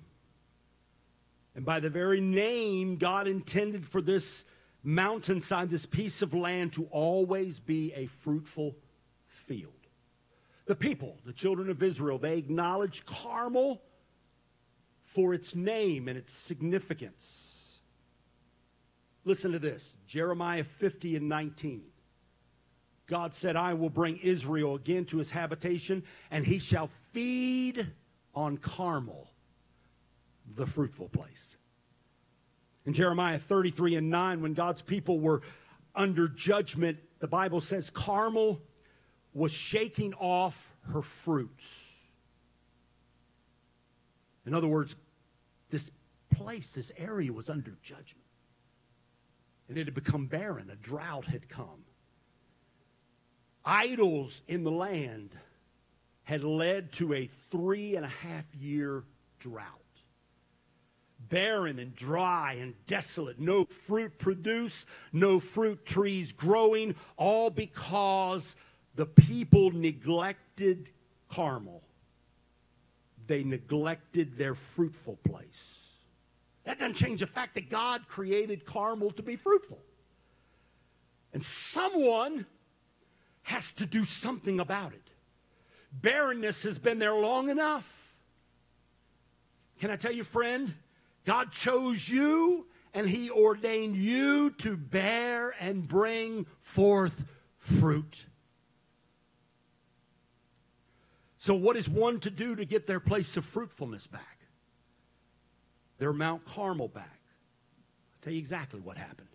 And 1.55 1.65
by 1.65 1.79
the 1.79 1.89
very 1.89 2.21
name, 2.21 2.97
God 2.97 3.27
intended 3.27 3.85
for 3.85 4.01
this 4.01 4.43
mountainside, 4.83 5.69
this 5.69 5.85
piece 5.85 6.21
of 6.21 6.33
land, 6.33 6.73
to 6.73 6.85
always 6.85 7.59
be 7.59 7.93
a 7.93 8.07
fruitful 8.07 8.75
field. 9.27 9.73
The 10.65 10.75
people, 10.75 11.17
the 11.25 11.33
children 11.33 11.69
of 11.69 11.83
Israel, 11.83 12.17
they 12.17 12.37
acknowledged 12.37 13.05
Carmel 13.05 13.81
for 15.03 15.33
its 15.33 15.55
name 15.55 16.07
and 16.07 16.17
its 16.17 16.33
significance. 16.33 17.79
Listen 19.25 19.51
to 19.51 19.59
this 19.59 19.95
Jeremiah 20.07 20.63
50 20.63 21.15
and 21.15 21.29
19. 21.29 21.83
God 23.05 23.33
said, 23.33 23.55
I 23.55 23.73
will 23.73 23.89
bring 23.89 24.17
Israel 24.17 24.75
again 24.75 25.05
to 25.05 25.17
his 25.17 25.29
habitation, 25.29 26.03
and 26.31 26.45
he 26.45 26.59
shall 26.59 26.89
feed 27.11 27.87
on 28.33 28.57
Carmel, 28.57 29.29
the 30.55 30.65
fruitful 30.65 31.09
place. 31.09 31.55
In 32.85 32.93
Jeremiah 32.93 33.39
33 33.39 33.95
and 33.95 34.09
9, 34.09 34.41
when 34.41 34.53
God's 34.53 34.81
people 34.81 35.19
were 35.19 35.41
under 35.95 36.27
judgment, 36.27 36.97
the 37.19 37.27
Bible 37.27 37.61
says 37.61 37.89
Carmel 37.89 38.61
was 39.33 39.51
shaking 39.51 40.13
off 40.15 40.75
her 40.91 41.01
fruits. 41.01 41.63
In 44.45 44.53
other 44.53 44.67
words, 44.67 44.95
this 45.69 45.91
place, 46.33 46.71
this 46.73 46.91
area 46.97 47.31
was 47.31 47.49
under 47.49 47.77
judgment. 47.81 48.25
And 49.69 49.77
it 49.77 49.87
had 49.87 49.95
become 49.95 50.27
barren. 50.27 50.69
A 50.69 50.75
drought 50.75 51.25
had 51.25 51.47
come. 51.47 51.85
Idols 53.63 54.41
in 54.47 54.63
the 54.63 54.71
land 54.71 55.31
had 56.23 56.43
led 56.43 56.91
to 56.93 57.13
a 57.13 57.29
three 57.49 57.95
and 57.95 58.05
a 58.05 58.09
half 58.09 58.53
year 58.55 59.03
drought. 59.39 59.82
Barren 61.33 61.79
and 61.79 61.95
dry 61.95 62.57
and 62.61 62.75
desolate, 62.85 63.39
no 63.39 63.65
fruit 63.65 64.19
produced, 64.19 64.85
no 65.11 65.39
fruit 65.39 65.83
trees 65.83 66.31
growing, 66.31 66.93
all 67.17 67.49
because 67.49 68.55
the 68.93 69.07
people 69.07 69.71
neglected 69.71 70.91
Carmel. 71.29 71.81
They 73.25 73.43
neglected 73.43 74.37
their 74.37 74.53
fruitful 74.53 75.17
place. 75.27 75.47
That 76.65 76.77
doesn't 76.77 76.97
change 76.97 77.21
the 77.21 77.25
fact 77.25 77.55
that 77.55 77.67
God 77.67 78.07
created 78.07 78.63
Carmel 78.63 79.09
to 79.13 79.23
be 79.23 79.35
fruitful. 79.35 79.79
And 81.33 81.43
someone 81.43 82.45
has 83.41 83.73
to 83.73 83.87
do 83.87 84.05
something 84.05 84.59
about 84.59 84.93
it. 84.93 85.09
Barrenness 85.91 86.61
has 86.61 86.77
been 86.77 86.99
there 86.99 87.15
long 87.15 87.49
enough. 87.49 87.91
Can 89.79 89.89
I 89.89 89.95
tell 89.95 90.11
you, 90.11 90.23
friend? 90.23 90.75
God 91.25 91.51
chose 91.51 92.07
you 92.09 92.67
and 92.93 93.09
He 93.09 93.29
ordained 93.31 93.95
you 93.95 94.51
to 94.51 94.77
bear 94.77 95.53
and 95.59 95.87
bring 95.87 96.45
forth 96.61 97.23
fruit. 97.57 98.25
So, 101.37 101.53
what 101.55 101.75
is 101.75 101.89
one 101.89 102.19
to 102.21 102.29
do 102.29 102.55
to 102.55 102.65
get 102.65 102.87
their 102.87 102.99
place 102.99 103.35
of 103.35 103.45
fruitfulness 103.45 104.07
back? 104.07 104.39
Their 105.97 106.13
Mount 106.13 106.45
Carmel 106.45 106.87
back. 106.87 107.19
I'll 108.13 108.19
tell 108.21 108.33
you 108.33 108.39
exactly 108.39 108.79
what 108.79 108.97
happened. 108.97 109.27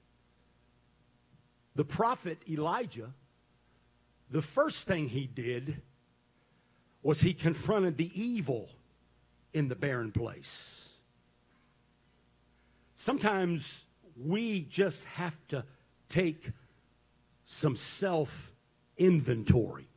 The 1.75 1.85
prophet 1.85 2.39
Elijah, 2.49 3.13
the 4.31 4.43
first 4.43 4.87
thing 4.87 5.09
he 5.09 5.27
did 5.27 5.83
was 7.03 7.21
he 7.21 7.35
confronted 7.35 7.97
the 7.97 8.11
evil 8.21 8.69
in 9.53 9.69
the 9.69 9.77
barren 9.77 10.13
place. 10.13 10.78
Sometimes 13.01 13.85
we 14.17 14.63
just 14.63 15.05
have 15.05 15.35
to 15.49 15.65
take 16.09 16.51
some 17.45 17.77
self 17.77 18.53
inventory. 18.97 19.89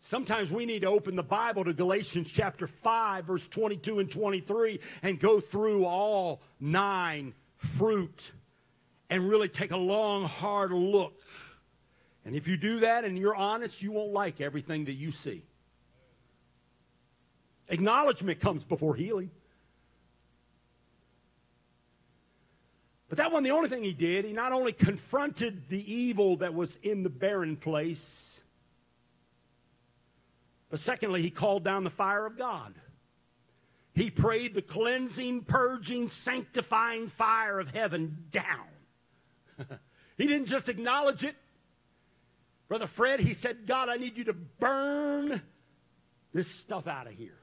Sometimes 0.00 0.50
we 0.50 0.66
need 0.66 0.82
to 0.82 0.88
open 0.88 1.16
the 1.16 1.22
Bible 1.22 1.64
to 1.64 1.72
Galatians 1.72 2.30
chapter 2.30 2.66
5, 2.66 3.24
verse 3.24 3.46
22 3.48 3.98
and 3.98 4.10
23, 4.10 4.80
and 5.02 5.18
go 5.18 5.40
through 5.40 5.84
all 5.84 6.40
nine 6.60 7.34
fruit 7.56 8.32
and 9.10 9.28
really 9.28 9.48
take 9.48 9.70
a 9.70 9.76
long, 9.76 10.24
hard 10.24 10.72
look 10.72 11.14
and 12.24 12.36
if 12.36 12.46
you 12.46 12.56
do 12.56 12.80
that 12.80 13.04
and 13.04 13.18
you're 13.18 13.34
honest, 13.34 13.82
you 13.82 13.92
won't 13.92 14.12
like 14.12 14.40
everything 14.40 14.84
that 14.84 14.94
you 14.94 15.10
see. 15.10 15.42
Acknowledgement 17.68 18.40
comes 18.40 18.64
before 18.64 18.94
healing. 18.94 19.30
But 23.12 23.18
that 23.18 23.30
wasn't 23.30 23.44
the 23.44 23.50
only 23.50 23.68
thing 23.68 23.84
he 23.84 23.92
did. 23.92 24.24
He 24.24 24.32
not 24.32 24.52
only 24.52 24.72
confronted 24.72 25.68
the 25.68 25.92
evil 25.92 26.38
that 26.38 26.54
was 26.54 26.78
in 26.82 27.02
the 27.02 27.10
barren 27.10 27.58
place, 27.58 28.40
but 30.70 30.78
secondly, 30.78 31.20
he 31.20 31.28
called 31.28 31.62
down 31.62 31.84
the 31.84 31.90
fire 31.90 32.24
of 32.24 32.38
God. 32.38 32.72
He 33.94 34.08
prayed 34.08 34.54
the 34.54 34.62
cleansing, 34.62 35.42
purging, 35.42 36.08
sanctifying 36.08 37.08
fire 37.08 37.60
of 37.60 37.68
heaven 37.68 38.16
down. 38.30 38.64
he 40.16 40.26
didn't 40.26 40.46
just 40.46 40.70
acknowledge 40.70 41.22
it, 41.22 41.36
Brother 42.66 42.86
Fred, 42.86 43.20
he 43.20 43.34
said, 43.34 43.66
God, 43.66 43.90
I 43.90 43.96
need 43.96 44.16
you 44.16 44.24
to 44.24 44.32
burn 44.32 45.42
this 46.32 46.48
stuff 46.48 46.86
out 46.86 47.08
of 47.08 47.12
here. 47.12 47.41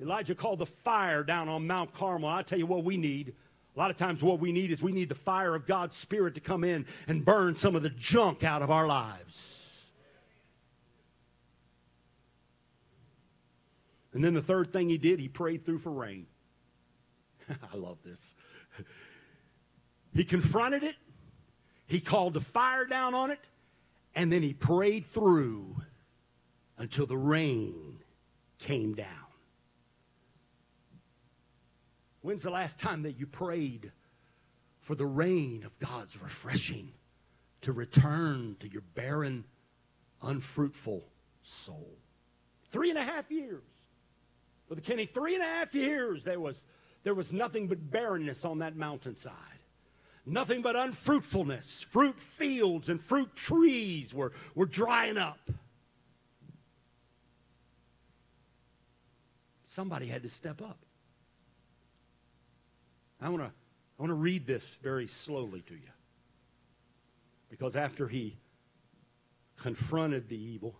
Elijah 0.00 0.34
called 0.34 0.58
the 0.58 0.66
fire 0.66 1.22
down 1.22 1.48
on 1.48 1.66
Mount 1.66 1.92
Carmel. 1.94 2.28
I 2.28 2.42
tell 2.42 2.58
you 2.58 2.66
what 2.66 2.84
we 2.84 2.96
need. 2.96 3.34
A 3.76 3.78
lot 3.78 3.90
of 3.90 3.96
times, 3.96 4.22
what 4.22 4.40
we 4.40 4.50
need 4.50 4.70
is 4.70 4.82
we 4.82 4.92
need 4.92 5.08
the 5.08 5.14
fire 5.14 5.54
of 5.54 5.66
God's 5.66 5.96
Spirit 5.96 6.34
to 6.34 6.40
come 6.40 6.64
in 6.64 6.86
and 7.06 7.24
burn 7.24 7.56
some 7.56 7.76
of 7.76 7.82
the 7.82 7.90
junk 7.90 8.42
out 8.42 8.62
of 8.62 8.70
our 8.70 8.86
lives. 8.86 9.60
And 14.12 14.24
then 14.24 14.34
the 14.34 14.42
third 14.42 14.72
thing 14.72 14.88
he 14.88 14.98
did, 14.98 15.20
he 15.20 15.28
prayed 15.28 15.64
through 15.64 15.78
for 15.78 15.90
rain. 15.90 16.26
I 17.48 17.76
love 17.76 17.98
this. 18.04 18.34
He 20.12 20.24
confronted 20.24 20.82
it, 20.82 20.96
he 21.86 22.00
called 22.00 22.34
the 22.34 22.40
fire 22.40 22.84
down 22.84 23.14
on 23.14 23.30
it, 23.30 23.38
and 24.14 24.32
then 24.32 24.42
he 24.42 24.52
prayed 24.52 25.06
through 25.12 25.76
until 26.76 27.06
the 27.06 27.16
rain 27.16 28.00
came 28.58 28.94
down. 28.94 29.29
When's 32.22 32.42
the 32.42 32.50
last 32.50 32.78
time 32.78 33.02
that 33.02 33.18
you 33.18 33.26
prayed 33.26 33.92
for 34.80 34.94
the 34.94 35.06
rain 35.06 35.64
of 35.64 35.78
God's 35.78 36.20
refreshing 36.20 36.92
to 37.62 37.72
return 37.72 38.56
to 38.60 38.68
your 38.68 38.82
barren, 38.94 39.44
unfruitful 40.22 41.04
soul? 41.42 41.96
Three 42.70 42.90
and 42.90 42.98
a 42.98 43.02
half 43.02 43.30
years. 43.30 43.62
Brother 44.68 44.82
Kenny, 44.82 45.06
three 45.06 45.34
and 45.34 45.42
a 45.42 45.46
half 45.46 45.74
years 45.74 46.22
there 46.22 46.38
was, 46.38 46.64
there 47.02 47.14
was 47.14 47.32
nothing 47.32 47.66
but 47.66 47.90
barrenness 47.90 48.44
on 48.44 48.58
that 48.58 48.76
mountainside. 48.76 49.34
Nothing 50.26 50.62
but 50.62 50.76
unfruitfulness. 50.76 51.82
Fruit 51.90 52.18
fields 52.20 52.88
and 52.88 53.02
fruit 53.02 53.34
trees 53.34 54.14
were, 54.14 54.32
were 54.54 54.66
drying 54.66 55.16
up. 55.16 55.50
Somebody 59.66 60.06
had 60.06 60.22
to 60.22 60.28
step 60.28 60.60
up. 60.60 60.78
I 63.20 63.28
want 63.28 63.42
to 63.42 63.50
I 63.98 64.02
want 64.02 64.10
to 64.10 64.14
read 64.14 64.46
this 64.46 64.78
very 64.82 65.06
slowly 65.06 65.60
to 65.62 65.74
you. 65.74 65.90
Because 67.50 67.76
after 67.76 68.08
he 68.08 68.38
confronted 69.58 70.28
the 70.28 70.42
evil, 70.42 70.74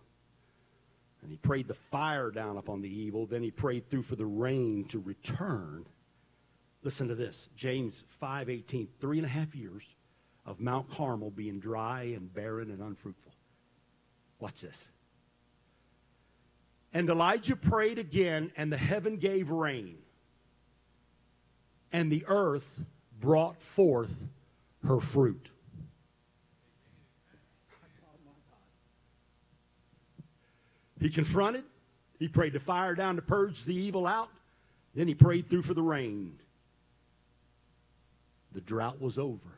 and 1.21 1.29
he 1.29 1.37
prayed 1.37 1.67
the 1.67 1.75
fire 1.75 2.31
down 2.31 2.57
upon 2.57 2.81
the 2.81 2.89
evil, 2.89 3.27
then 3.27 3.43
he 3.43 3.51
prayed 3.51 3.89
through 3.89 4.03
for 4.03 4.15
the 4.15 4.25
rain 4.25 4.85
to 4.85 4.99
return. 4.99 5.85
Listen 6.81 7.07
to 7.09 7.15
this 7.15 7.47
James 7.55 8.03
5:18, 8.19 8.87
three 8.99 9.17
and 9.17 9.25
a 9.25 9.29
half 9.29 9.55
years 9.55 9.83
of 10.45 10.59
Mount 10.59 10.89
Carmel 10.89 11.29
being 11.29 11.59
dry 11.59 12.03
and 12.03 12.33
barren 12.33 12.71
and 12.71 12.81
unfruitful. 12.81 13.33
Watch 14.39 14.61
this. 14.61 14.87
And 16.93 17.07
Elijah 17.09 17.55
prayed 17.55 17.99
again, 17.99 18.51
and 18.57 18.71
the 18.71 18.77
heaven 18.77 19.17
gave 19.17 19.51
rain, 19.51 19.99
and 21.91 22.11
the 22.11 22.25
earth 22.27 22.81
brought 23.19 23.61
forth 23.61 24.13
her 24.85 24.99
fruit. 24.99 25.49
He 30.99 31.09
confronted, 31.09 31.63
he 32.19 32.27
prayed 32.27 32.53
the 32.53 32.59
fire 32.59 32.93
down 32.93 33.15
to 33.15 33.21
purge 33.21 33.63
the 33.65 33.75
evil 33.75 34.05
out, 34.05 34.29
then 34.93 35.07
he 35.07 35.15
prayed 35.15 35.49
through 35.49 35.63
for 35.63 35.73
the 35.73 35.81
rain. 35.81 36.37
The 38.51 38.61
drought 38.61 39.01
was 39.01 39.17
over. 39.17 39.57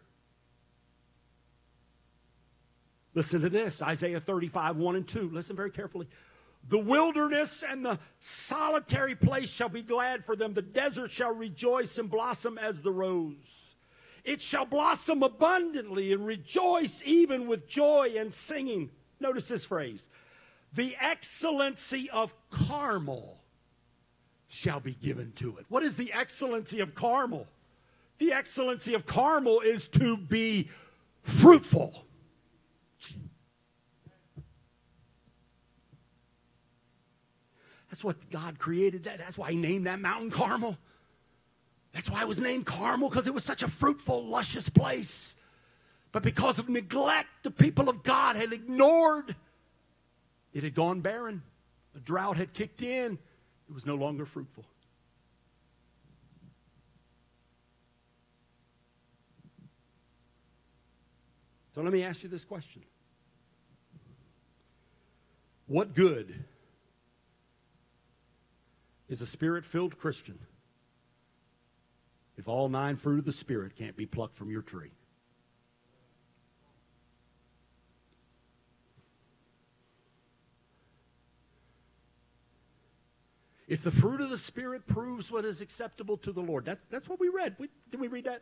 Listen 3.16 3.42
to 3.42 3.50
this 3.50 3.82
Isaiah 3.82 4.20
35, 4.20 4.78
1 4.78 4.96
and 4.96 5.08
2. 5.08 5.30
Listen 5.32 5.56
very 5.56 5.72
carefully. 5.72 6.08
The 6.70 6.80
wilderness 6.80 7.64
and 7.68 7.86
the 7.86 8.00
solitary 8.20 9.16
place 9.16 9.50
shall 9.50 9.70
be 9.70 9.82
glad 9.82 10.26
for 10.26 10.36
them. 10.36 10.54
The 10.54 10.62
desert 10.62 11.12
shall 11.12 11.34
rejoice 11.34 11.98
and 11.98 12.10
blossom 12.10 12.58
as 12.58 12.82
the 12.82 12.92
rose. 12.92 13.76
It 14.24 14.42
shall 14.42 14.66
blossom 14.66 15.22
abundantly 15.24 16.14
and 16.14 16.26
rejoice 16.26 17.02
even 17.04 17.48
with 17.48 17.68
joy 17.68 18.14
and 18.18 18.34
singing. 18.34 18.90
Notice 19.20 19.50
this 19.50 19.66
phrase 19.66 20.08
the 20.74 20.96
excellency 21.00 22.10
of 22.10 22.34
Carmel 22.50 23.38
shall 24.48 24.80
be 24.80 24.94
given 24.94 25.32
to 25.34 25.58
it. 25.58 25.66
What 25.70 25.84
is 25.84 25.96
the 25.98 26.14
excellency 26.14 26.80
of 26.80 26.96
Carmel? 26.96 27.48
The 28.20 28.32
excellency 28.32 28.94
of 28.94 29.06
Carmel 29.06 29.60
is 29.60 29.88
to 29.90 30.16
be 30.16 30.70
fruitful. 31.24 32.06
That's 37.94 38.04
what 38.04 38.32
God 38.32 38.58
created. 38.58 39.04
That. 39.04 39.20
That's 39.20 39.38
why 39.38 39.52
He 39.52 39.56
named 39.56 39.86
that 39.86 40.00
mountain 40.00 40.32
Carmel. 40.32 40.80
That's 41.94 42.10
why 42.10 42.22
it 42.22 42.28
was 42.28 42.40
named 42.40 42.66
Carmel, 42.66 43.08
because 43.08 43.28
it 43.28 43.36
was 43.36 43.44
such 43.44 43.62
a 43.62 43.68
fruitful, 43.68 44.26
luscious 44.26 44.68
place. 44.68 45.36
But 46.12 46.24
because 46.24 46.58
of 46.58 46.70
neglect, 46.70 47.28
the 47.44 47.52
people 47.52 47.90
of 47.90 48.02
God 48.02 48.36
had 48.36 48.52
ignored. 48.52 49.36
It 50.54 50.64
had 50.64 50.74
gone 50.74 51.02
barren. 51.02 51.44
A 51.96 52.00
drought 52.00 52.36
had 52.36 52.52
kicked 52.52 52.82
in. 52.82 53.20
It 53.70 53.74
was 53.76 53.86
no 53.86 53.94
longer 53.94 54.26
fruitful. 54.26 54.66
So 61.76 61.84
let 61.84 61.94
me 61.94 62.02
ask 62.02 62.24
you 62.24 62.30
this 62.30 62.44
question 62.44 62.82
What 65.68 65.94
good 65.94 66.44
is 69.14 69.22
a 69.22 69.28
spirit 69.28 69.64
filled 69.64 70.00
Christian 70.00 70.40
if 72.36 72.48
all 72.48 72.68
nine 72.68 72.98
fruit 72.98 73.20
of 73.20 73.26
the 73.26 73.32
Spirit 73.32 73.76
can't 73.78 73.96
be 73.96 74.08
plucked 74.08 74.36
from 74.36 74.50
your 74.50 74.64
tree? 74.64 74.90
If 83.68 83.84
the 83.84 83.92
fruit 83.92 84.20
of 84.20 84.32
the 84.32 84.38
Spirit 84.38 84.88
proves 84.88 85.32
what 85.32 85.46
is 85.46 85.62
acceptable 85.62 86.18
to 86.18 86.32
the 86.32 86.42
Lord, 86.42 86.66
that's, 86.66 86.84
that's 86.90 87.08
what 87.08 87.20
we 87.20 87.30
read. 87.30 87.56
We, 87.60 87.70
did 87.92 88.00
we 88.00 88.08
read 88.08 88.26
that? 88.26 88.42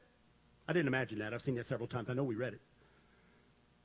I 0.70 0.74
didn't 0.74 0.88
imagine 0.88 1.20
that. 1.20 1.34
I've 1.34 1.42
seen 1.42 1.56
that 1.56 1.66
several 1.66 1.88
times. 1.88 2.10
I 2.10 2.14
know 2.14 2.24
we 2.24 2.36
read 2.36 2.54
it. 2.54 2.62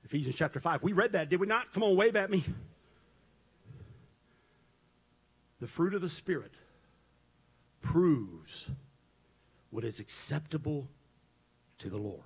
Ephesians 0.04 0.36
chapter 0.36 0.60
5. 0.60 0.84
We 0.84 0.92
read 0.92 1.12
that, 1.12 1.28
did 1.30 1.40
we 1.40 1.48
not? 1.48 1.72
Come 1.72 1.82
on, 1.82 1.96
wave 1.96 2.14
at 2.14 2.30
me. 2.30 2.44
The 5.60 5.66
fruit 5.66 5.94
of 5.94 6.00
the 6.00 6.08
Spirit 6.08 6.52
proves 7.86 8.66
what 9.70 9.84
is 9.84 10.00
acceptable 10.00 10.88
to 11.78 11.88
the 11.88 11.96
Lord. 11.96 12.20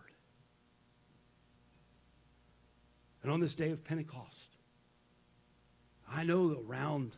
And 3.22 3.30
on 3.30 3.40
this 3.40 3.54
day 3.54 3.70
of 3.70 3.84
Pentecost, 3.84 4.56
I 6.10 6.24
know 6.24 6.64
around 6.66 7.12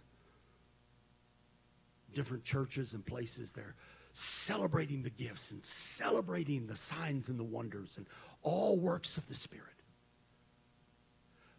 different 2.13 2.45
churches 2.45 2.95
and 2.95 3.07
places 3.07 3.53
they're 3.53 3.77
celebrating 4.13 5.03
the 5.03 5.11
gifts 5.11 5.53
and 5.53 5.65
celebrating 5.65 6.67
the 6.67 6.77
signs 6.77 7.29
and 7.29 7.39
the 7.39 7.45
wonders 7.45 7.95
and 7.97 8.07
all 8.43 8.77
works 8.77 9.17
of 9.17 9.27
the 9.29 9.35
Spirit. 9.35 9.69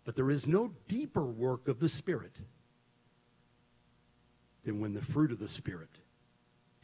But 0.04 0.15
there 0.15 0.30
is 0.30 0.46
no 0.46 0.74
deeper 0.89 1.24
work 1.24 1.69
of 1.69 1.80
the 1.80 1.89
Spirit 1.89 2.36
than 4.65 4.82
when 4.82 4.93
the 4.93 5.02
fruit 5.02 5.32
of 5.32 5.39
the 5.39 5.48
Spirit 5.48 5.89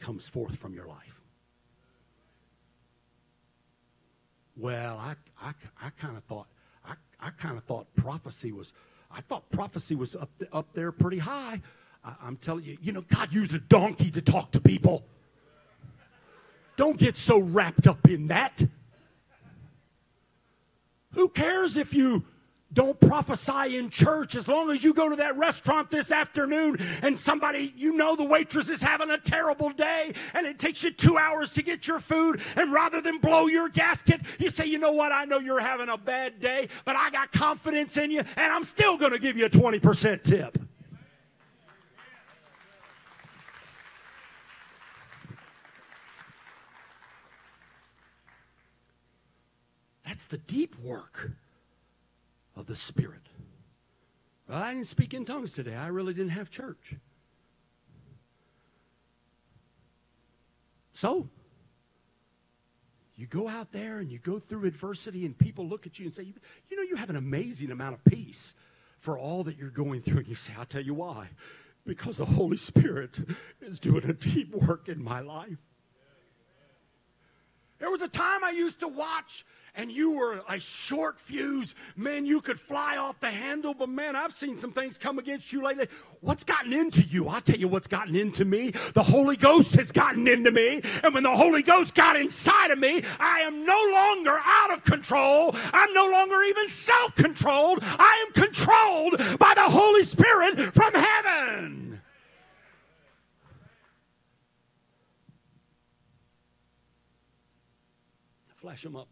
comes 0.00 0.28
forth 0.28 0.56
from 0.56 0.74
your 0.74 0.86
life. 0.86 1.20
Well, 4.56 4.98
I, 4.98 5.14
I, 5.40 5.52
I 5.82 5.90
kind 6.00 6.16
of 6.16 6.24
thought, 6.24 6.46
I, 6.84 6.94
I 7.20 7.30
kind 7.30 7.56
of 7.56 7.64
thought 7.64 7.86
prophecy 7.96 8.52
was, 8.52 8.72
I 9.10 9.22
thought 9.22 9.48
prophecy 9.50 9.94
was 9.94 10.14
up, 10.14 10.30
up 10.52 10.66
there 10.74 10.92
pretty 10.92 11.18
high. 11.18 11.62
I, 12.04 12.14
I'm 12.22 12.36
telling 12.36 12.64
you, 12.64 12.76
you 12.82 12.92
know, 12.92 13.02
God 13.02 13.32
used 13.32 13.54
a 13.54 13.58
donkey 13.58 14.10
to 14.10 14.20
talk 14.20 14.50
to 14.52 14.60
people. 14.60 15.04
Don't 16.76 16.98
get 16.98 17.16
so 17.16 17.38
wrapped 17.38 17.86
up 17.86 18.08
in 18.08 18.28
that. 18.28 18.62
Who 21.14 21.28
cares 21.28 21.76
if 21.76 21.94
you 21.94 22.24
don't 22.72 22.98
prophesy 23.00 23.76
in 23.76 23.90
church 23.90 24.36
as 24.36 24.46
long 24.46 24.70
as 24.70 24.84
you 24.84 24.94
go 24.94 25.08
to 25.08 25.16
that 25.16 25.36
restaurant 25.36 25.90
this 25.90 26.12
afternoon 26.12 26.78
and 27.02 27.18
somebody, 27.18 27.74
you 27.76 27.92
know, 27.92 28.14
the 28.14 28.24
waitress 28.24 28.68
is 28.68 28.80
having 28.80 29.10
a 29.10 29.18
terrible 29.18 29.70
day 29.70 30.14
and 30.34 30.46
it 30.46 30.58
takes 30.58 30.84
you 30.84 30.92
two 30.92 31.18
hours 31.18 31.52
to 31.54 31.62
get 31.62 31.88
your 31.88 31.98
food. 31.98 32.40
And 32.54 32.72
rather 32.72 33.00
than 33.00 33.18
blow 33.18 33.48
your 33.48 33.68
gasket, 33.68 34.20
you 34.38 34.50
say, 34.50 34.66
you 34.66 34.78
know 34.78 34.92
what? 34.92 35.10
I 35.10 35.24
know 35.24 35.38
you're 35.38 35.60
having 35.60 35.88
a 35.88 35.98
bad 35.98 36.40
day, 36.40 36.68
but 36.84 36.94
I 36.94 37.10
got 37.10 37.32
confidence 37.32 37.96
in 37.96 38.12
you 38.12 38.20
and 38.20 38.52
I'm 38.52 38.64
still 38.64 38.96
going 38.96 39.12
to 39.12 39.18
give 39.18 39.36
you 39.36 39.46
a 39.46 39.50
20% 39.50 40.22
tip. 40.22 40.58
That's 50.06 50.24
the 50.26 50.38
deep 50.38 50.78
work 50.80 51.32
of 52.60 52.66
the 52.66 52.76
Spirit. 52.76 53.22
Well, 54.48 54.62
I 54.62 54.74
didn't 54.74 54.88
speak 54.88 55.14
in 55.14 55.24
tongues 55.24 55.52
today. 55.52 55.74
I 55.74 55.88
really 55.88 56.14
didn't 56.14 56.32
have 56.32 56.50
church. 56.50 56.94
So, 60.94 61.28
you 63.16 63.26
go 63.26 63.48
out 63.48 63.72
there 63.72 63.98
and 63.98 64.10
you 64.10 64.18
go 64.18 64.38
through 64.38 64.66
adversity, 64.66 65.24
and 65.24 65.36
people 65.36 65.66
look 65.66 65.86
at 65.86 65.98
you 65.98 66.06
and 66.06 66.14
say, 66.14 66.24
You 66.68 66.76
know, 66.76 66.82
you 66.82 66.96
have 66.96 67.10
an 67.10 67.16
amazing 67.16 67.70
amount 67.70 67.94
of 67.94 68.04
peace 68.04 68.54
for 68.98 69.18
all 69.18 69.44
that 69.44 69.56
you're 69.56 69.70
going 69.70 70.02
through. 70.02 70.18
And 70.18 70.28
you 70.28 70.34
say, 70.34 70.52
I'll 70.58 70.66
tell 70.66 70.82
you 70.82 70.94
why. 70.94 71.28
Because 71.86 72.18
the 72.18 72.26
Holy 72.26 72.58
Spirit 72.58 73.16
is 73.62 73.80
doing 73.80 74.04
a 74.04 74.12
deep 74.12 74.54
work 74.54 74.88
in 74.88 75.02
my 75.02 75.20
life. 75.20 75.58
There 77.80 77.90
was 77.90 78.02
a 78.02 78.08
time 78.08 78.44
I 78.44 78.50
used 78.50 78.80
to 78.80 78.88
watch 78.88 79.44
and 79.74 79.90
you 79.90 80.10
were 80.12 80.42
a 80.48 80.58
short 80.58 81.18
fuse, 81.18 81.74
man, 81.96 82.26
you 82.26 82.40
could 82.40 82.58
fly 82.58 82.96
off 82.96 83.20
the 83.20 83.30
handle. 83.30 83.74
But 83.74 83.88
man, 83.88 84.16
I've 84.16 84.32
seen 84.32 84.58
some 84.58 84.72
things 84.72 84.98
come 84.98 85.18
against 85.18 85.52
you 85.52 85.62
lately. 85.62 85.88
What's 86.20 86.44
gotten 86.44 86.72
into 86.72 87.00
you? 87.02 87.28
I'll 87.28 87.40
tell 87.40 87.56
you 87.56 87.68
what's 87.68 87.86
gotten 87.86 88.16
into 88.16 88.44
me. 88.44 88.72
The 88.94 89.02
Holy 89.02 89.36
Ghost 89.36 89.74
has 89.76 89.92
gotten 89.92 90.26
into 90.28 90.50
me. 90.50 90.82
And 91.02 91.14
when 91.14 91.22
the 91.22 91.34
Holy 91.34 91.62
Ghost 91.62 91.94
got 91.94 92.16
inside 92.16 92.70
of 92.70 92.78
me, 92.78 93.02
I 93.18 93.40
am 93.40 93.64
no 93.64 93.90
longer 93.92 94.38
out 94.44 94.72
of 94.72 94.84
control. 94.84 95.54
I'm 95.72 95.92
no 95.94 96.08
longer 96.10 96.42
even 96.42 96.68
self 96.68 97.14
controlled. 97.14 97.78
I 97.82 98.26
am 98.26 98.32
controlled 98.32 99.38
by 99.38 99.54
the 99.54 99.68
Holy 99.68 100.04
Spirit 100.04 100.74
from 100.74 100.92
heaven. 100.94 101.79
Flash 108.60 108.82
them 108.82 108.94
up. 108.94 109.08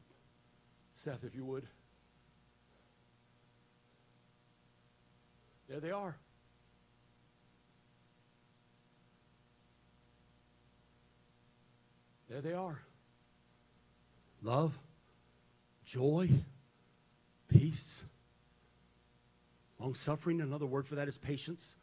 Seth, 0.94 1.24
if 1.24 1.34
you 1.34 1.44
would. 1.44 1.66
There 5.68 5.80
they 5.80 5.90
are. 5.90 6.16
There 12.28 12.42
they 12.42 12.52
are. 12.52 12.78
love, 14.42 14.78
joy, 15.84 16.28
peace, 17.48 18.02
long 19.80 19.94
suffering. 19.94 20.40
Another 20.42 20.66
word 20.66 20.86
for 20.86 20.94
that 20.96 21.08
is 21.08 21.16
patience, 21.16 21.74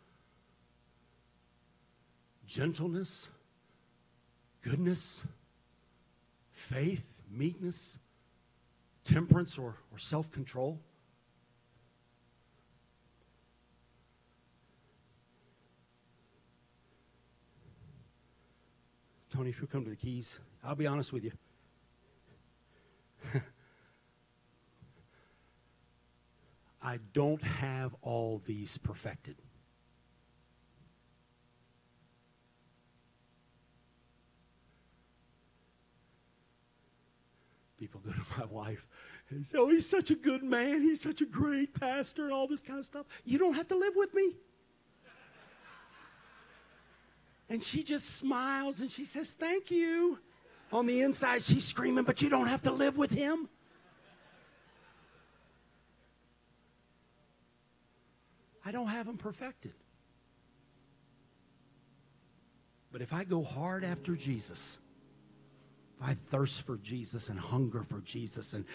gentleness, 2.48 3.28
goodness, 4.62 5.20
faith, 6.54 7.15
meekness, 7.36 7.98
temperance, 9.04 9.58
or, 9.58 9.76
or 9.92 9.98
self 9.98 10.32
control. 10.32 10.80
Tony, 19.36 19.50
if 19.50 19.60
you 19.60 19.68
come 19.68 19.84
to 19.84 19.90
the 19.90 19.96
keys, 19.98 20.40
I'll 20.64 20.76
be 20.76 20.88
honest 20.88 21.12
with 21.12 21.26
you. 21.26 21.32
I 26.82 27.00
don't 27.14 27.42
have 27.42 27.94
all 28.02 28.42
these 28.46 28.78
perfected. 28.78 29.36
People 37.78 38.00
go 38.06 38.12
to 38.14 38.22
my 38.38 38.46
wife 38.46 38.88
and 39.30 39.46
say, 39.46 39.58
Oh, 39.58 39.70
he's 39.70 39.88
such 39.88 40.12
a 40.12 40.16
good 40.16 40.44
man. 40.44 40.82
He's 40.82 41.02
such 41.02 41.22
a 41.22 41.26
great 41.26 41.74
pastor, 41.80 42.26
and 42.26 42.34
all 42.34 42.48
this 42.48 42.62
kind 42.62 42.80
of 42.80 42.86
stuff. 42.86 43.06
You 43.24 43.38
don't 43.38 43.54
have 43.54 43.68
to 43.70 43.76
live 43.76 43.96
with 43.96 44.14
me. 44.14 44.36
And 47.50 47.64
she 47.64 47.84
just 47.84 48.18
smiles 48.18 48.80
and 48.80 48.92
she 48.92 49.06
says, 49.06 49.32
Thank 49.32 49.72
you. 49.72 50.20
On 50.72 50.88
the 50.88 51.02
inside, 51.02 51.44
she's 51.44 51.66
screaming, 51.66 52.04
But 52.04 52.22
you 52.22 52.30
don't 52.30 52.48
have 52.48 52.64
to 52.64 52.72
live 52.72 52.98
with 52.98 53.12
him. 53.12 53.48
I 58.66 58.72
don't 58.72 58.88
have 58.88 59.08
him 59.08 59.18
perfected. 59.18 59.74
But 62.92 63.02
if 63.02 63.14
I 63.14 63.26
go 63.26 63.44
hard 63.44 63.84
after 63.84 64.16
Jesus, 64.16 64.80
I 66.02 66.16
thirst 66.30 66.62
for 66.62 66.78
Jesus 66.78 67.30
and 67.30 67.40
hunger 67.40 67.84
for 67.84 68.02
Jesus 68.02 68.54
and, 68.54 68.66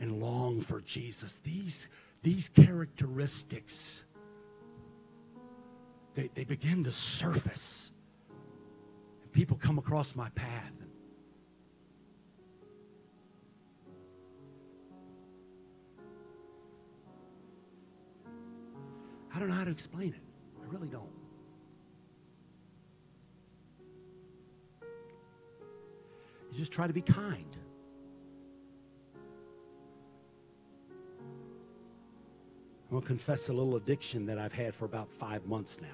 and 0.00 0.20
long 0.20 0.60
for 0.60 0.80
Jesus, 0.80 1.40
these, 1.44 1.86
these 2.22 2.48
characteristics, 2.48 4.02
they, 6.14 6.30
they 6.34 6.44
begin 6.44 6.84
to 6.84 6.92
surface. 6.92 7.92
And 9.22 9.32
people 9.32 9.58
come 9.60 9.78
across 9.78 10.16
my 10.16 10.28
path. 10.30 10.72
I 19.34 19.38
don't 19.38 19.48
know 19.48 19.54
how 19.54 19.64
to 19.64 19.70
explain 19.70 20.08
it. 20.08 20.22
I 20.62 20.72
really 20.72 20.88
don't. 20.88 21.21
You 26.52 26.58
just 26.58 26.70
try 26.70 26.86
to 26.86 26.92
be 26.92 27.00
kind. 27.00 27.56
I'm 32.84 32.90
going 32.90 33.00
to 33.00 33.06
confess 33.08 33.48
a 33.48 33.54
little 33.54 33.76
addiction 33.76 34.26
that 34.26 34.36
I've 34.36 34.52
had 34.52 34.74
for 34.74 34.84
about 34.84 35.10
five 35.10 35.46
months 35.46 35.78
now. 35.80 35.88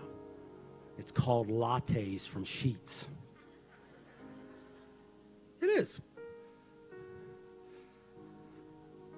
It's 0.98 1.12
called 1.12 1.48
lattes 1.48 2.26
from 2.26 2.44
Sheetz. 2.44 3.06
It 5.62 5.66
is. 5.66 6.00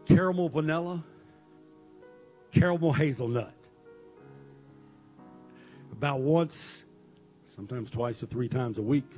Caramel 0.04 0.50
vanilla, 0.50 1.02
caramel 2.52 2.92
hazelnut. 2.92 3.54
About 5.92 6.20
once, 6.20 6.84
sometimes 7.56 7.90
twice 7.90 8.22
or 8.22 8.26
three 8.26 8.48
times 8.48 8.76
a 8.76 8.82
week, 8.82 9.10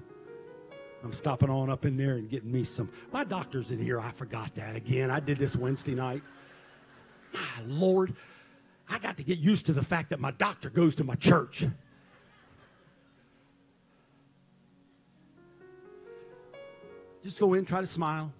I'm 1.04 1.12
stopping 1.12 1.50
on 1.50 1.68
up 1.68 1.84
in 1.84 1.96
there 1.96 2.12
and 2.12 2.30
getting 2.30 2.52
me 2.52 2.64
some. 2.64 2.88
My 3.12 3.24
doctor's 3.24 3.72
in 3.72 3.82
here. 3.82 4.00
I 4.00 4.12
forgot 4.12 4.54
that 4.54 4.76
again. 4.76 5.10
I 5.10 5.20
did 5.20 5.38
this 5.38 5.56
Wednesday 5.56 5.94
night. 5.94 6.22
My 7.32 7.40
Lord, 7.66 8.14
I 8.88 8.98
got 8.98 9.16
to 9.16 9.24
get 9.24 9.38
used 9.38 9.66
to 9.66 9.72
the 9.72 9.82
fact 9.82 10.10
that 10.10 10.20
my 10.20 10.30
doctor 10.32 10.70
goes 10.70 10.94
to 10.96 11.04
my 11.04 11.16
church. 11.16 11.64
Just 17.24 17.38
go 17.38 17.54
in, 17.54 17.64
try 17.64 17.80
to 17.80 17.86
smile. 17.86 18.32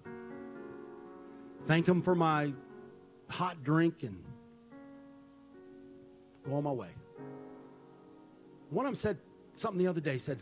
Thank 1.67 1.87
him 1.87 2.01
for 2.01 2.15
my 2.15 2.53
hot 3.29 3.63
drink 3.63 4.03
and 4.03 4.21
go 6.45 6.55
on 6.55 6.63
my 6.63 6.71
way. 6.71 6.89
One 8.69 8.85
of 8.85 8.91
them 8.91 8.99
said 8.99 9.17
something 9.55 9.79
the 9.79 9.87
other 9.87 10.01
day, 10.01 10.17
said, 10.17 10.39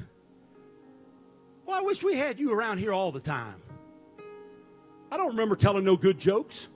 I 1.81 1.83
wish 1.83 2.03
we 2.03 2.15
had 2.15 2.39
you 2.39 2.53
around 2.53 2.77
here 2.77 2.93
all 2.93 3.11
the 3.11 3.19
time. 3.19 3.55
I 5.11 5.17
don't 5.17 5.29
remember 5.29 5.55
telling 5.55 5.83
no 5.83 5.97
good 5.97 6.19
jokes. 6.19 6.67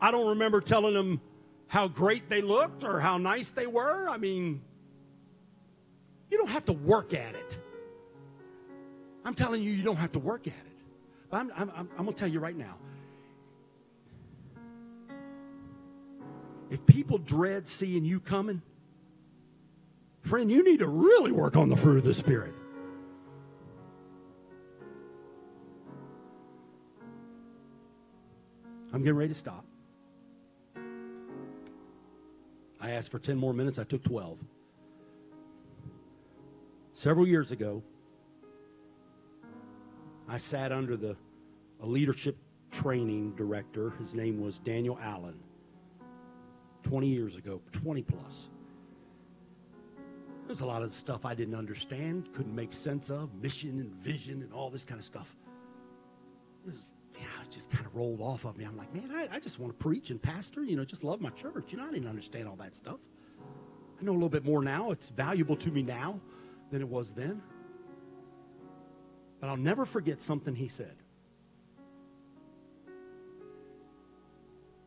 I 0.00 0.12
don't 0.12 0.28
remember 0.28 0.60
telling 0.60 0.94
them 0.94 1.20
how 1.66 1.88
great 1.88 2.28
they 2.28 2.40
looked 2.40 2.84
or 2.84 3.00
how 3.00 3.18
nice 3.18 3.50
they 3.50 3.66
were. 3.66 4.08
I 4.08 4.18
mean, 4.18 4.62
you 6.30 6.38
don't 6.38 6.48
have 6.48 6.64
to 6.66 6.72
work 6.72 7.12
at 7.12 7.34
it. 7.34 7.58
I'm 9.24 9.34
telling 9.34 9.64
you, 9.64 9.72
you 9.72 9.82
don't 9.82 9.96
have 9.96 10.12
to 10.12 10.20
work 10.20 10.46
at 10.46 10.52
it. 10.52 10.78
But 11.28 11.38
I'm, 11.38 11.52
I'm, 11.56 11.70
I'm, 11.70 11.88
I'm 11.98 12.04
going 12.04 12.14
to 12.14 12.20
tell 12.20 12.28
you 12.30 12.38
right 12.38 12.56
now. 12.56 12.76
If 16.70 16.86
people 16.86 17.18
dread 17.18 17.66
seeing 17.66 18.04
you 18.04 18.20
coming, 18.20 18.62
Friend, 20.22 20.50
you 20.50 20.62
need 20.62 20.80
to 20.80 20.88
really 20.88 21.32
work 21.32 21.56
on 21.56 21.68
the 21.68 21.76
fruit 21.76 21.98
of 21.98 22.04
the 22.04 22.14
Spirit. 22.14 22.52
I'm 28.92 29.02
getting 29.02 29.16
ready 29.16 29.32
to 29.32 29.38
stop. 29.38 29.64
I 32.80 32.92
asked 32.92 33.10
for 33.10 33.18
10 33.18 33.36
more 33.36 33.52
minutes, 33.52 33.78
I 33.78 33.84
took 33.84 34.02
12. 34.02 34.38
Several 36.92 37.26
years 37.26 37.52
ago, 37.52 37.82
I 40.28 40.38
sat 40.38 40.72
under 40.72 40.96
the 40.96 41.16
a 41.82 41.86
leadership 41.86 42.36
training 42.70 43.32
director. 43.36 43.90
His 43.98 44.14
name 44.14 44.40
was 44.40 44.58
Daniel 44.58 44.98
Allen. 45.02 45.38
20 46.82 47.06
years 47.06 47.36
ago, 47.36 47.60
20 47.72 48.02
plus. 48.02 48.48
There's 50.46 50.60
a 50.60 50.66
lot 50.66 50.82
of 50.82 50.92
stuff 50.92 51.24
I 51.24 51.34
didn't 51.34 51.54
understand, 51.54 52.28
couldn't 52.34 52.54
make 52.54 52.72
sense 52.72 53.10
of, 53.10 53.32
mission 53.34 53.78
and 53.80 53.92
vision 53.92 54.42
and 54.42 54.52
all 54.52 54.70
this 54.70 54.84
kind 54.84 54.98
of 54.98 55.06
stuff. 55.06 55.36
It, 56.66 56.72
was, 56.72 56.88
just 57.50 57.70
kind 57.70 57.86
of 57.86 57.94
rolled 57.94 58.20
off 58.20 58.44
of 58.44 58.56
me. 58.56 58.64
I'm 58.64 58.76
like, 58.76 58.92
man, 58.94 59.10
I, 59.12 59.36
I 59.36 59.40
just 59.40 59.58
want 59.58 59.76
to 59.76 59.82
preach 59.82 60.10
and 60.10 60.20
pastor, 60.20 60.64
you 60.64 60.76
know, 60.76 60.84
just 60.84 61.04
love 61.04 61.20
my 61.20 61.30
church. 61.30 61.72
You 61.72 61.78
know, 61.78 61.86
I 61.86 61.90
didn't 61.90 62.08
understand 62.08 62.48
all 62.48 62.56
that 62.56 62.74
stuff. 62.74 62.98
I 64.00 64.04
know 64.04 64.12
a 64.12 64.14
little 64.14 64.28
bit 64.28 64.44
more 64.44 64.62
now. 64.62 64.92
It's 64.92 65.08
valuable 65.10 65.56
to 65.56 65.70
me 65.70 65.82
now 65.82 66.20
than 66.70 66.80
it 66.80 66.88
was 66.88 67.12
then. 67.12 67.42
But 69.40 69.50
I'll 69.50 69.56
never 69.56 69.84
forget 69.84 70.22
something 70.22 70.54
he 70.54 70.68
said. 70.68 70.96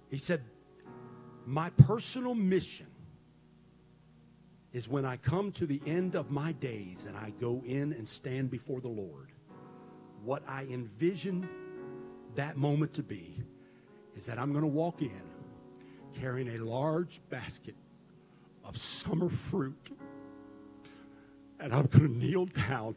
He 0.09 0.17
said, 0.17 0.43
My 1.45 1.71
personal 1.71 2.35
mission 2.35 2.87
is 4.71 4.87
when 4.87 5.05
I 5.05 5.17
come 5.17 5.51
to 5.53 5.65
the 5.65 5.81
end 5.85 6.15
of 6.15 6.31
my 6.31 6.51
days 6.53 7.05
and 7.07 7.15
I 7.15 7.31
go 7.39 7.61
in 7.65 7.93
and 7.93 8.07
stand 8.07 8.49
before 8.49 8.81
the 8.81 8.87
Lord. 8.87 9.31
What 10.23 10.43
I 10.47 10.63
envision 10.63 11.47
that 12.35 12.57
moment 12.57 12.93
to 12.93 13.03
be 13.03 13.43
is 14.15 14.25
that 14.25 14.39
I'm 14.39 14.51
going 14.51 14.63
to 14.63 14.67
walk 14.67 15.01
in 15.01 15.21
carrying 16.19 16.49
a 16.49 16.57
large 16.63 17.21
basket 17.29 17.75
of 18.63 18.77
summer 18.77 19.29
fruit 19.29 19.89
and 21.59 21.73
I'm 21.73 21.85
going 21.87 22.07
to 22.07 22.17
kneel 22.17 22.45
down 22.45 22.95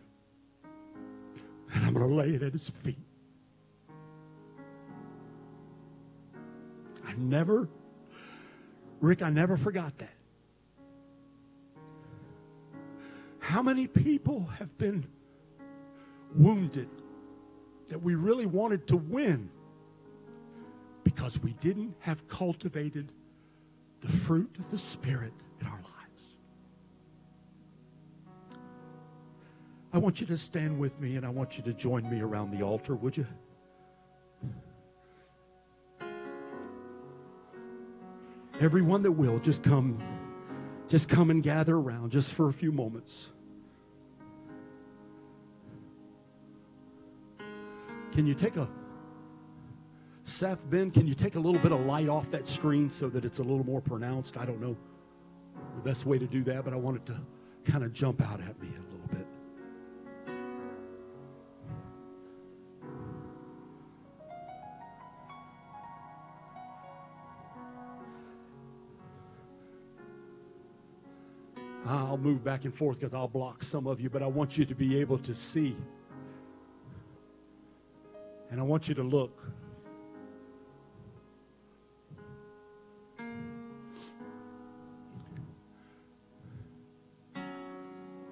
and 1.73 1.85
I'm 1.85 1.95
going 1.95 2.09
to 2.09 2.15
lay 2.15 2.31
it 2.31 2.43
at 2.43 2.53
his 2.53 2.71
feet. 2.83 2.99
I 7.07 7.15
never, 7.17 7.69
Rick, 9.01 9.23
I 9.23 9.31
never 9.31 9.57
forgot 9.57 9.97
that. 9.99 10.11
How 13.39 13.63
many 13.63 13.87
people 13.87 14.49
have 14.59 14.77
been 14.77 15.07
wounded 16.35 16.89
that 17.89 18.03
we 18.03 18.15
really 18.15 18.47
wanted 18.47 18.87
to 18.89 18.97
win 18.97 19.51
because 21.05 21.39
we 21.41 21.53
didn't 21.55 21.95
have 22.01 22.27
cultivated 22.29 23.13
the 24.01 24.09
fruit 24.09 24.57
of 24.59 24.71
the 24.71 24.79
Spirit 24.79 25.33
in 25.61 25.67
our 25.67 25.81
lives? 25.81 26.39
I 29.93 29.99
want 29.99 30.21
you 30.21 30.27
to 30.27 30.37
stand 30.37 30.79
with 30.79 31.01
me 31.01 31.17
and 31.17 31.25
I 31.25 31.31
want 31.31 31.57
you 31.57 31.63
to 31.65 31.73
join 31.73 32.09
me 32.11 32.21
around 32.21 32.51
the 32.51 32.63
altar, 32.65 32.95
would 32.95 33.17
you? 33.17 33.27
Everyone 38.61 39.03
that 39.03 39.13
will, 39.13 39.39
just 39.39 39.63
come. 39.63 40.03
Just 40.89 41.09
come 41.09 41.31
and 41.31 41.43
gather 41.43 41.77
around 41.77 42.11
just 42.11 42.33
for 42.33 42.49
a 42.49 42.53
few 42.53 42.73
moments. 42.73 43.29
Can 48.17 48.27
you 48.27 48.35
take 48.35 48.57
a 48.57 48.67
Seth, 50.25 50.59
Ben, 50.71 50.91
can 50.91 51.07
you 51.07 51.15
take 51.15 51.35
a 51.35 51.39
little 51.39 51.61
bit 51.61 51.71
of 51.71 51.81
light 51.81 52.09
off 52.09 52.31
that 52.31 52.49
screen 52.49 52.89
so 52.89 53.11
that 53.11 53.27
it's 53.27 53.41
a 53.41 53.43
little 53.43 53.63
more 53.63 53.83
pronounced? 53.83 54.39
I 54.39 54.47
don't 54.47 54.59
know 54.59 54.75
the 55.75 55.83
best 55.83 56.07
way 56.07 56.19
to 56.19 56.27
do 56.27 56.43
that, 56.45 56.65
but 56.65 56.73
I 56.73 56.77
want 56.77 56.97
it 56.97 57.05
to 57.05 57.21
kind 57.71 57.85
of 57.85 57.93
jump 57.93 58.23
out 58.23 58.41
at 58.41 58.59
me 58.59 58.69
a 58.69 58.81
little 58.91 59.07
bit. 59.11 59.27
I'll 71.87 72.17
move 72.17 72.43
back 72.43 72.65
and 72.65 72.75
forth 72.75 72.99
because 72.99 73.13
I'll 73.13 73.29
block 73.29 73.63
some 73.63 73.87
of 73.87 74.01
you, 74.01 74.09
but 74.09 74.23
I 74.23 74.27
want 74.27 74.57
you 74.57 74.65
to 74.65 74.75
be 74.75 74.99
able 74.99 75.19
to 75.19 75.35
see. 75.35 75.77
And 78.57 78.63
I 78.63 78.65
want 78.65 78.89
you 78.89 78.95
to 78.95 79.03
look. 79.03 79.39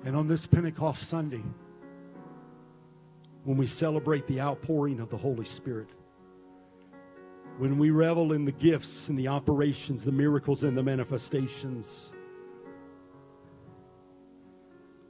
And 0.02 0.16
on 0.16 0.26
this 0.26 0.46
Pentecost 0.46 1.10
Sunday, 1.10 1.42
when 3.44 3.58
we 3.58 3.66
celebrate 3.66 4.26
the 4.26 4.40
outpouring 4.40 4.98
of 4.98 5.10
the 5.10 5.16
Holy 5.18 5.44
Spirit, 5.44 5.90
when 7.58 7.76
we 7.76 7.90
revel 7.90 8.32
in 8.32 8.46
the 8.46 8.52
gifts 8.52 9.10
and 9.10 9.18
the 9.18 9.28
operations, 9.28 10.04
the 10.04 10.12
miracles 10.12 10.64
and 10.64 10.74
the 10.74 10.82
manifestations, 10.82 12.12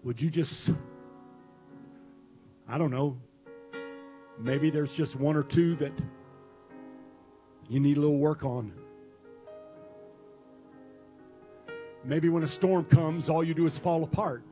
would 0.02 0.20
you 0.20 0.28
just, 0.28 0.70
I 2.68 2.78
don't 2.78 2.90
know, 2.90 3.16
maybe 4.39 4.70
there's 4.70 4.95
just 4.95 5.16
one 5.16 5.37
or 5.37 5.43
two 5.43 5.74
that 5.76 5.93
you 7.68 7.80
need 7.80 7.97
a 7.97 8.01
little 8.01 8.18
work 8.18 8.45
on. 8.45 8.72
Maybe 12.05 12.28
when 12.28 12.43
a 12.43 12.49
storm 12.49 12.85
comes, 12.85 13.28
all 13.28 13.43
you 13.43 13.55
do 13.55 13.66
is 13.66 13.78
fall 13.78 14.05
apart 14.05 14.45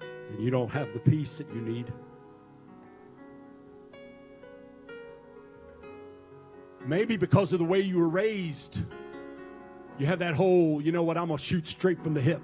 and 0.00 0.40
you 0.40 0.50
don't 0.50 0.70
have 0.70 0.92
the 0.92 1.00
peace 1.00 1.38
that 1.38 1.48
you 1.52 1.60
need. 1.60 1.92
Maybe 6.86 7.16
because 7.16 7.52
of 7.52 7.58
the 7.58 7.64
way 7.64 7.80
you 7.80 7.98
were 7.98 8.08
raised, 8.08 8.80
you 9.98 10.06
have 10.06 10.20
that 10.20 10.34
whole, 10.34 10.80
you 10.80 10.92
know 10.92 11.02
what, 11.02 11.18
I'm 11.18 11.26
going 11.26 11.38
to 11.38 11.44
shoot 11.44 11.66
straight 11.66 12.02
from 12.02 12.14
the 12.14 12.20
hip. 12.20 12.40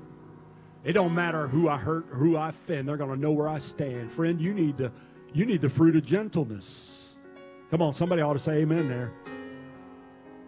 It 0.83 0.93
don't 0.93 1.15
matter 1.15 1.47
who 1.47 1.69
I 1.69 1.79
hurt 1.79 2.07
or 2.11 2.17
who 2.17 2.37
I 2.37 2.51
offend. 2.51 2.89
They're 2.89 2.97
going 2.97 3.15
to 3.15 3.21
know 3.21 3.33
where 3.33 3.49
I 3.49 3.59
stand. 3.59 4.13
Friend, 4.13 4.39
you 4.39 4.53
need 4.53 4.77
to 4.79 4.93
you 5.35 5.45
need 5.45 5.61
the 5.61 5.69
fruit 5.69 5.97
of 5.97 6.05
gentleness. 6.07 7.13
Come 7.71 7.83
on, 7.83 7.93
somebody 7.93 8.23
ought 8.23 8.35
to 8.35 8.39
say 8.39 8.59
amen 8.59 8.89
there. 8.89 9.13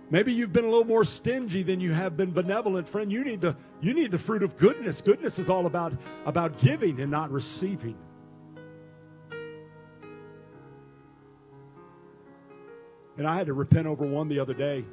Maybe 0.08 0.32
you've 0.32 0.52
been 0.52 0.64
a 0.64 0.68
little 0.68 0.84
more 0.84 1.04
stingy 1.04 1.64
than 1.64 1.80
you 1.80 1.92
have 1.92 2.16
been 2.16 2.30
benevolent, 2.30 2.88
friend. 2.88 3.10
You 3.10 3.24
need 3.24 3.40
the 3.40 3.56
you 3.80 3.92
need 3.92 4.12
the 4.12 4.18
fruit 4.18 4.44
of 4.44 4.56
goodness. 4.56 5.00
Goodness 5.00 5.40
is 5.40 5.50
all 5.50 5.66
about 5.66 5.92
about 6.24 6.58
giving 6.60 7.00
and 7.00 7.10
not 7.10 7.32
receiving. 7.32 7.96
And 13.18 13.26
I 13.26 13.34
had 13.34 13.46
to 13.46 13.54
repent 13.54 13.88
over 13.88 14.06
one 14.06 14.28
the 14.28 14.38
other 14.38 14.54
day. 14.54 14.84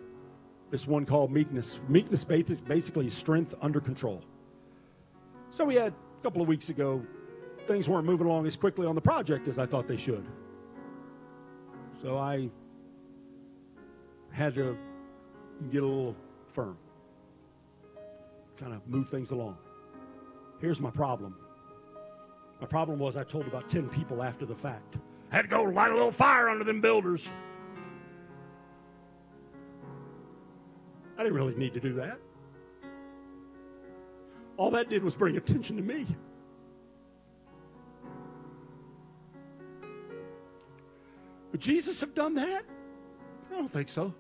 This 0.72 0.88
one 0.88 1.06
called 1.06 1.32
meekness. 1.32 1.80
Meekness 1.88 2.24
basically 2.24 3.10
strength 3.10 3.54
under 3.62 3.80
control. 3.80 4.24
So 5.52 5.66
we 5.66 5.76
had 5.76 5.94
a 5.94 6.24
couple 6.24 6.42
of 6.42 6.48
weeks 6.48 6.70
ago, 6.70 7.06
things 7.68 7.88
weren't 7.88 8.06
moving 8.06 8.28
along 8.28 8.46
as 8.46 8.56
quickly 8.56 8.86
on 8.86 8.96
the 8.96 9.02
project 9.02 9.48
as 9.48 9.58
I 9.58 9.66
thought 9.66 9.88
they 9.88 9.98
should. 9.98 10.26
So 12.02 12.18
I 12.18 12.50
had 14.32 14.56
to 14.56 14.78
get 15.72 15.84
a 15.84 15.86
little 15.86 16.16
firm, 16.52 16.78
kind 18.58 18.74
of 18.74 18.86
move 18.88 19.10
things 19.10 19.32
along. 19.32 19.58
Here's 20.60 20.82
my 20.82 20.90
problem. 20.90 21.36
My 22.60 22.68
problem 22.68 23.00
was 23.00 23.18
I 23.18 23.24
told 23.24 23.48
about 23.48 23.70
10 23.70 23.90
people 23.90 24.24
after 24.24 24.46
the 24.46 24.56
fact. 24.56 24.98
I 25.32 25.36
had 25.36 25.42
to 25.44 25.48
go 25.48 25.64
light 25.64 25.92
a 25.92 25.96
little 25.96 26.12
fire 26.12 26.50
under 26.50 26.64
them 26.64 26.82
builders. 26.82 27.28
I 31.18 31.24
didn't 31.24 31.36
really 31.36 31.56
need 31.56 31.74
to 31.74 31.80
do 31.80 31.94
that. 31.94 32.20
All 34.58 34.72
that 34.72 34.90
did 34.90 35.04
was 35.04 35.16
bring 35.16 35.38
attention 35.38 35.76
to 35.78 35.84
me. 35.84 36.06
Would 41.54 41.62
Jesus 41.62 42.02
have 42.02 42.14
done 42.14 42.34
that? 42.36 42.66
I 43.52 43.56
don't 43.56 43.72
think 43.72 43.88
so. 43.88 44.12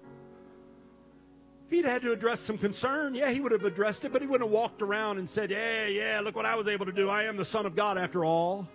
If 1.65 1.71
he'd 1.71 1.83
had 1.83 2.03
to 2.03 2.13
address 2.13 2.39
some 2.39 2.59
concern, 2.59 3.15
yeah, 3.15 3.31
he 3.31 3.41
would 3.41 3.51
have 3.51 3.65
addressed 3.65 4.05
it, 4.05 4.13
but 4.13 4.21
he 4.21 4.27
wouldn't 4.27 4.47
have 4.47 4.53
walked 4.53 4.83
around 4.83 5.17
and 5.17 5.27
said, 5.27 5.49
Yeah, 5.49 5.87
yeah, 5.87 6.21
look 6.23 6.35
what 6.35 6.45
I 6.45 6.55
was 6.55 6.67
able 6.67 6.85
to 6.85 6.91
do. 6.91 7.09
I 7.09 7.23
am 7.23 7.35
the 7.35 7.43
Son 7.43 7.65
of 7.65 7.75
God 7.75 7.97
after 7.97 8.23
all. 8.23 8.67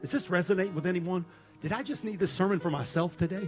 Does 0.00 0.10
this 0.10 0.26
resonate 0.26 0.72
with 0.72 0.86
anyone? 0.86 1.26
Did 1.60 1.72
I 1.72 1.82
just 1.82 2.02
need 2.02 2.18
this 2.18 2.32
sermon 2.32 2.60
for 2.60 2.70
myself 2.70 3.16
today? 3.18 3.46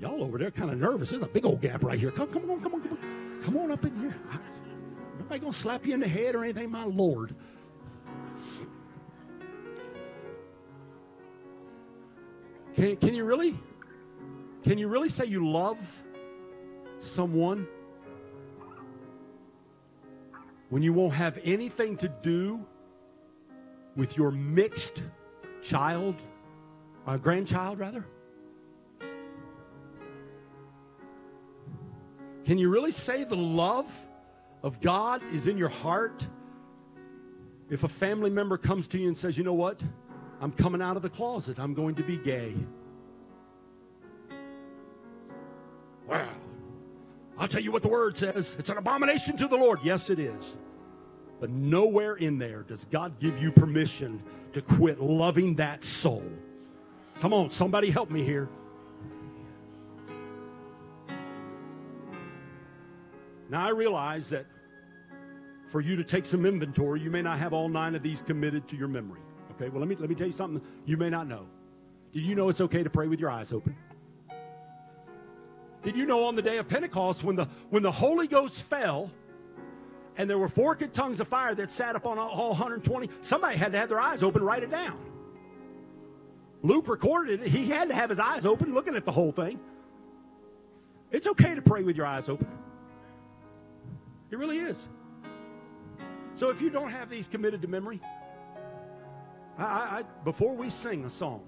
Y'all 0.00 0.22
over 0.22 0.38
there 0.38 0.50
kind 0.50 0.70
of 0.70 0.78
nervous. 0.78 1.10
There's 1.10 1.22
a 1.22 1.26
big 1.26 1.44
old 1.44 1.60
gap 1.60 1.82
right 1.82 1.98
here. 1.98 2.10
Come, 2.10 2.28
come 2.28 2.50
on, 2.50 2.62
come 2.62 2.74
on, 2.74 2.80
come 2.82 2.92
on. 2.92 3.42
Come 3.44 3.56
on 3.58 3.72
up 3.72 3.84
in 3.84 3.94
here. 4.00 4.14
Nobody 5.18 5.40
gonna 5.40 5.52
slap 5.52 5.84
you 5.84 5.92
in 5.92 6.00
the 6.00 6.08
head 6.08 6.34
or 6.34 6.44
anything, 6.44 6.70
my 6.70 6.84
Lord. 6.84 7.34
Can, 12.78 12.96
can 12.96 13.12
you 13.12 13.24
really? 13.24 13.58
Can 14.62 14.78
you 14.78 14.86
really 14.86 15.08
say 15.08 15.24
you 15.24 15.50
love 15.50 15.78
someone 17.00 17.66
when 20.70 20.84
you 20.84 20.92
won't 20.92 21.14
have 21.14 21.40
anything 21.42 21.96
to 21.96 22.08
do 22.22 22.64
with 23.96 24.16
your 24.16 24.30
mixed 24.30 25.02
child, 25.60 26.14
or 27.04 27.14
uh, 27.14 27.16
grandchild 27.16 27.80
rather? 27.80 28.04
Can 32.44 32.58
you 32.58 32.68
really 32.68 32.92
say 32.92 33.24
the 33.24 33.34
love 33.34 33.90
of 34.62 34.80
God 34.80 35.20
is 35.32 35.48
in 35.48 35.58
your 35.58 35.68
heart 35.68 36.24
if 37.70 37.82
a 37.82 37.88
family 37.88 38.30
member 38.30 38.56
comes 38.56 38.86
to 38.88 38.98
you 38.98 39.08
and 39.08 39.18
says, 39.18 39.36
you 39.36 39.42
know 39.42 39.52
what? 39.52 39.80
I'm 40.40 40.52
coming 40.52 40.80
out 40.80 40.96
of 40.96 41.02
the 41.02 41.10
closet. 41.10 41.58
I'm 41.58 41.74
going 41.74 41.94
to 41.96 42.02
be 42.02 42.16
gay. 42.16 42.54
Well, 46.06 46.28
I'll 47.38 47.48
tell 47.48 47.60
you 47.60 47.72
what 47.72 47.82
the 47.82 47.88
word 47.88 48.16
says. 48.16 48.56
It's 48.58 48.70
an 48.70 48.78
abomination 48.78 49.36
to 49.36 49.48
the 49.48 49.56
Lord. 49.56 49.80
Yes, 49.82 50.10
it 50.10 50.18
is. 50.18 50.56
But 51.40 51.50
nowhere 51.50 52.16
in 52.16 52.38
there 52.38 52.62
does 52.62 52.84
God 52.90 53.20
give 53.20 53.40
you 53.40 53.52
permission 53.52 54.22
to 54.52 54.62
quit 54.62 55.00
loving 55.00 55.54
that 55.56 55.84
soul. 55.84 56.24
Come 57.20 57.32
on, 57.32 57.50
somebody 57.50 57.90
help 57.90 58.10
me 58.10 58.24
here. 58.24 58.48
Now, 63.50 63.66
I 63.66 63.70
realize 63.70 64.28
that 64.28 64.46
for 65.68 65.80
you 65.80 65.96
to 65.96 66.04
take 66.04 66.26
some 66.26 66.44
inventory, 66.44 67.00
you 67.00 67.10
may 67.10 67.22
not 67.22 67.38
have 67.38 67.52
all 67.52 67.68
nine 67.68 67.94
of 67.94 68.02
these 68.02 68.22
committed 68.22 68.68
to 68.68 68.76
your 68.76 68.88
memory. 68.88 69.20
Okay, 69.60 69.70
well, 69.70 69.80
let 69.80 69.88
me, 69.88 69.96
let 69.96 70.08
me 70.08 70.14
tell 70.14 70.26
you 70.26 70.32
something 70.32 70.62
you 70.86 70.96
may 70.96 71.10
not 71.10 71.26
know. 71.26 71.46
Did 72.12 72.22
you 72.22 72.36
know 72.36 72.48
it's 72.48 72.60
okay 72.60 72.84
to 72.84 72.90
pray 72.90 73.08
with 73.08 73.18
your 73.18 73.30
eyes 73.30 73.52
open? 73.52 73.76
Did 75.82 75.96
you 75.96 76.06
know 76.06 76.24
on 76.24 76.36
the 76.36 76.42
day 76.42 76.58
of 76.58 76.68
Pentecost, 76.68 77.24
when 77.24 77.34
the, 77.34 77.48
when 77.70 77.82
the 77.82 77.90
Holy 77.90 78.28
Ghost 78.28 78.62
fell, 78.62 79.10
and 80.16 80.30
there 80.30 80.38
were 80.38 80.48
forked 80.48 80.94
tongues 80.94 81.20
of 81.20 81.28
fire 81.28 81.54
that 81.56 81.70
sat 81.70 81.96
upon 81.96 82.18
all 82.18 82.50
120, 82.50 83.10
somebody 83.20 83.56
had 83.56 83.72
to 83.72 83.78
have 83.78 83.88
their 83.88 84.00
eyes 84.00 84.22
open, 84.22 84.42
write 84.42 84.62
it 84.62 84.70
down. 84.70 84.98
Luke 86.62 86.88
recorded 86.88 87.42
it. 87.42 87.48
He 87.48 87.68
had 87.68 87.88
to 87.88 87.94
have 87.94 88.10
his 88.10 88.18
eyes 88.18 88.44
open, 88.44 88.74
looking 88.74 88.96
at 88.96 89.04
the 89.04 89.12
whole 89.12 89.32
thing. 89.32 89.58
It's 91.10 91.26
okay 91.26 91.54
to 91.54 91.62
pray 91.62 91.82
with 91.82 91.96
your 91.96 92.06
eyes 92.06 92.28
open. 92.28 92.48
It 94.30 94.38
really 94.38 94.58
is. 94.58 94.88
So 96.34 96.50
if 96.50 96.60
you 96.60 96.70
don't 96.70 96.90
have 96.90 97.08
these 97.10 97.26
committed 97.26 97.62
to 97.62 97.68
memory, 97.68 98.00
I, 99.58 99.64
I, 99.64 100.02
before 100.24 100.54
we 100.54 100.70
sing 100.70 101.04
a 101.04 101.10
song, 101.10 101.42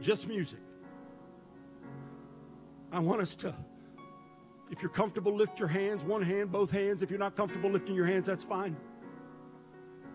just 0.00 0.26
music, 0.26 0.58
I 2.90 2.98
want 2.98 3.20
us 3.20 3.36
to, 3.36 3.54
If 4.72 4.80
you're 4.80 4.90
comfortable, 4.90 5.36
lift 5.36 5.58
your 5.58 5.68
hands, 5.68 6.02
one 6.02 6.22
hand, 6.22 6.50
both 6.50 6.70
hands. 6.70 7.02
If 7.02 7.10
you're 7.10 7.18
not 7.18 7.36
comfortable 7.36 7.70
lifting 7.70 7.94
your 7.94 8.06
hands, 8.06 8.26
that's 8.26 8.42
fine. 8.42 8.74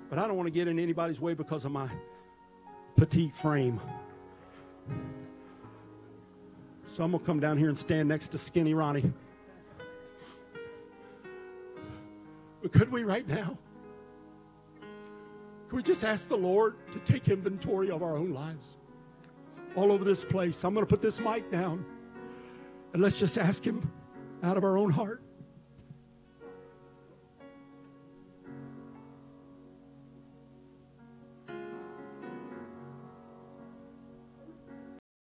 But 0.09 0.17
I 0.17 0.25
don't 0.25 0.35
want 0.35 0.47
to 0.47 0.51
get 0.51 0.67
in 0.67 0.79
anybody's 0.79 1.19
way 1.19 1.35
because 1.35 1.63
of 1.63 1.71
my 1.71 1.87
petite 2.95 3.35
frame. 3.37 3.79
So 6.87 7.03
I'm 7.03 7.11
going 7.11 7.19
to 7.19 7.25
come 7.25 7.39
down 7.39 7.59
here 7.59 7.69
and 7.69 7.77
stand 7.77 8.09
next 8.09 8.29
to 8.29 8.39
Skinny 8.39 8.73
Ronnie. 8.73 9.13
But 12.63 12.73
could 12.73 12.91
we 12.91 13.03
right 13.03 13.27
now? 13.27 13.59
Could 15.67 15.75
we 15.75 15.83
just 15.83 16.03
ask 16.03 16.27
the 16.27 16.37
Lord 16.37 16.75
to 16.93 16.99
take 16.99 17.27
inventory 17.27 17.91
of 17.91 18.01
our 18.01 18.15
own 18.15 18.31
lives? 18.31 18.77
All 19.75 19.91
over 19.91 20.03
this 20.03 20.23
place. 20.23 20.63
I'm 20.63 20.73
going 20.73 20.85
to 20.85 20.89
put 20.89 21.01
this 21.01 21.19
mic 21.19 21.51
down. 21.51 21.85
And 22.93 23.01
let's 23.01 23.19
just 23.19 23.37
ask 23.37 23.65
Him 23.65 23.91
out 24.43 24.55
of 24.55 24.63
our 24.63 24.77
own 24.77 24.89
heart 24.89 25.21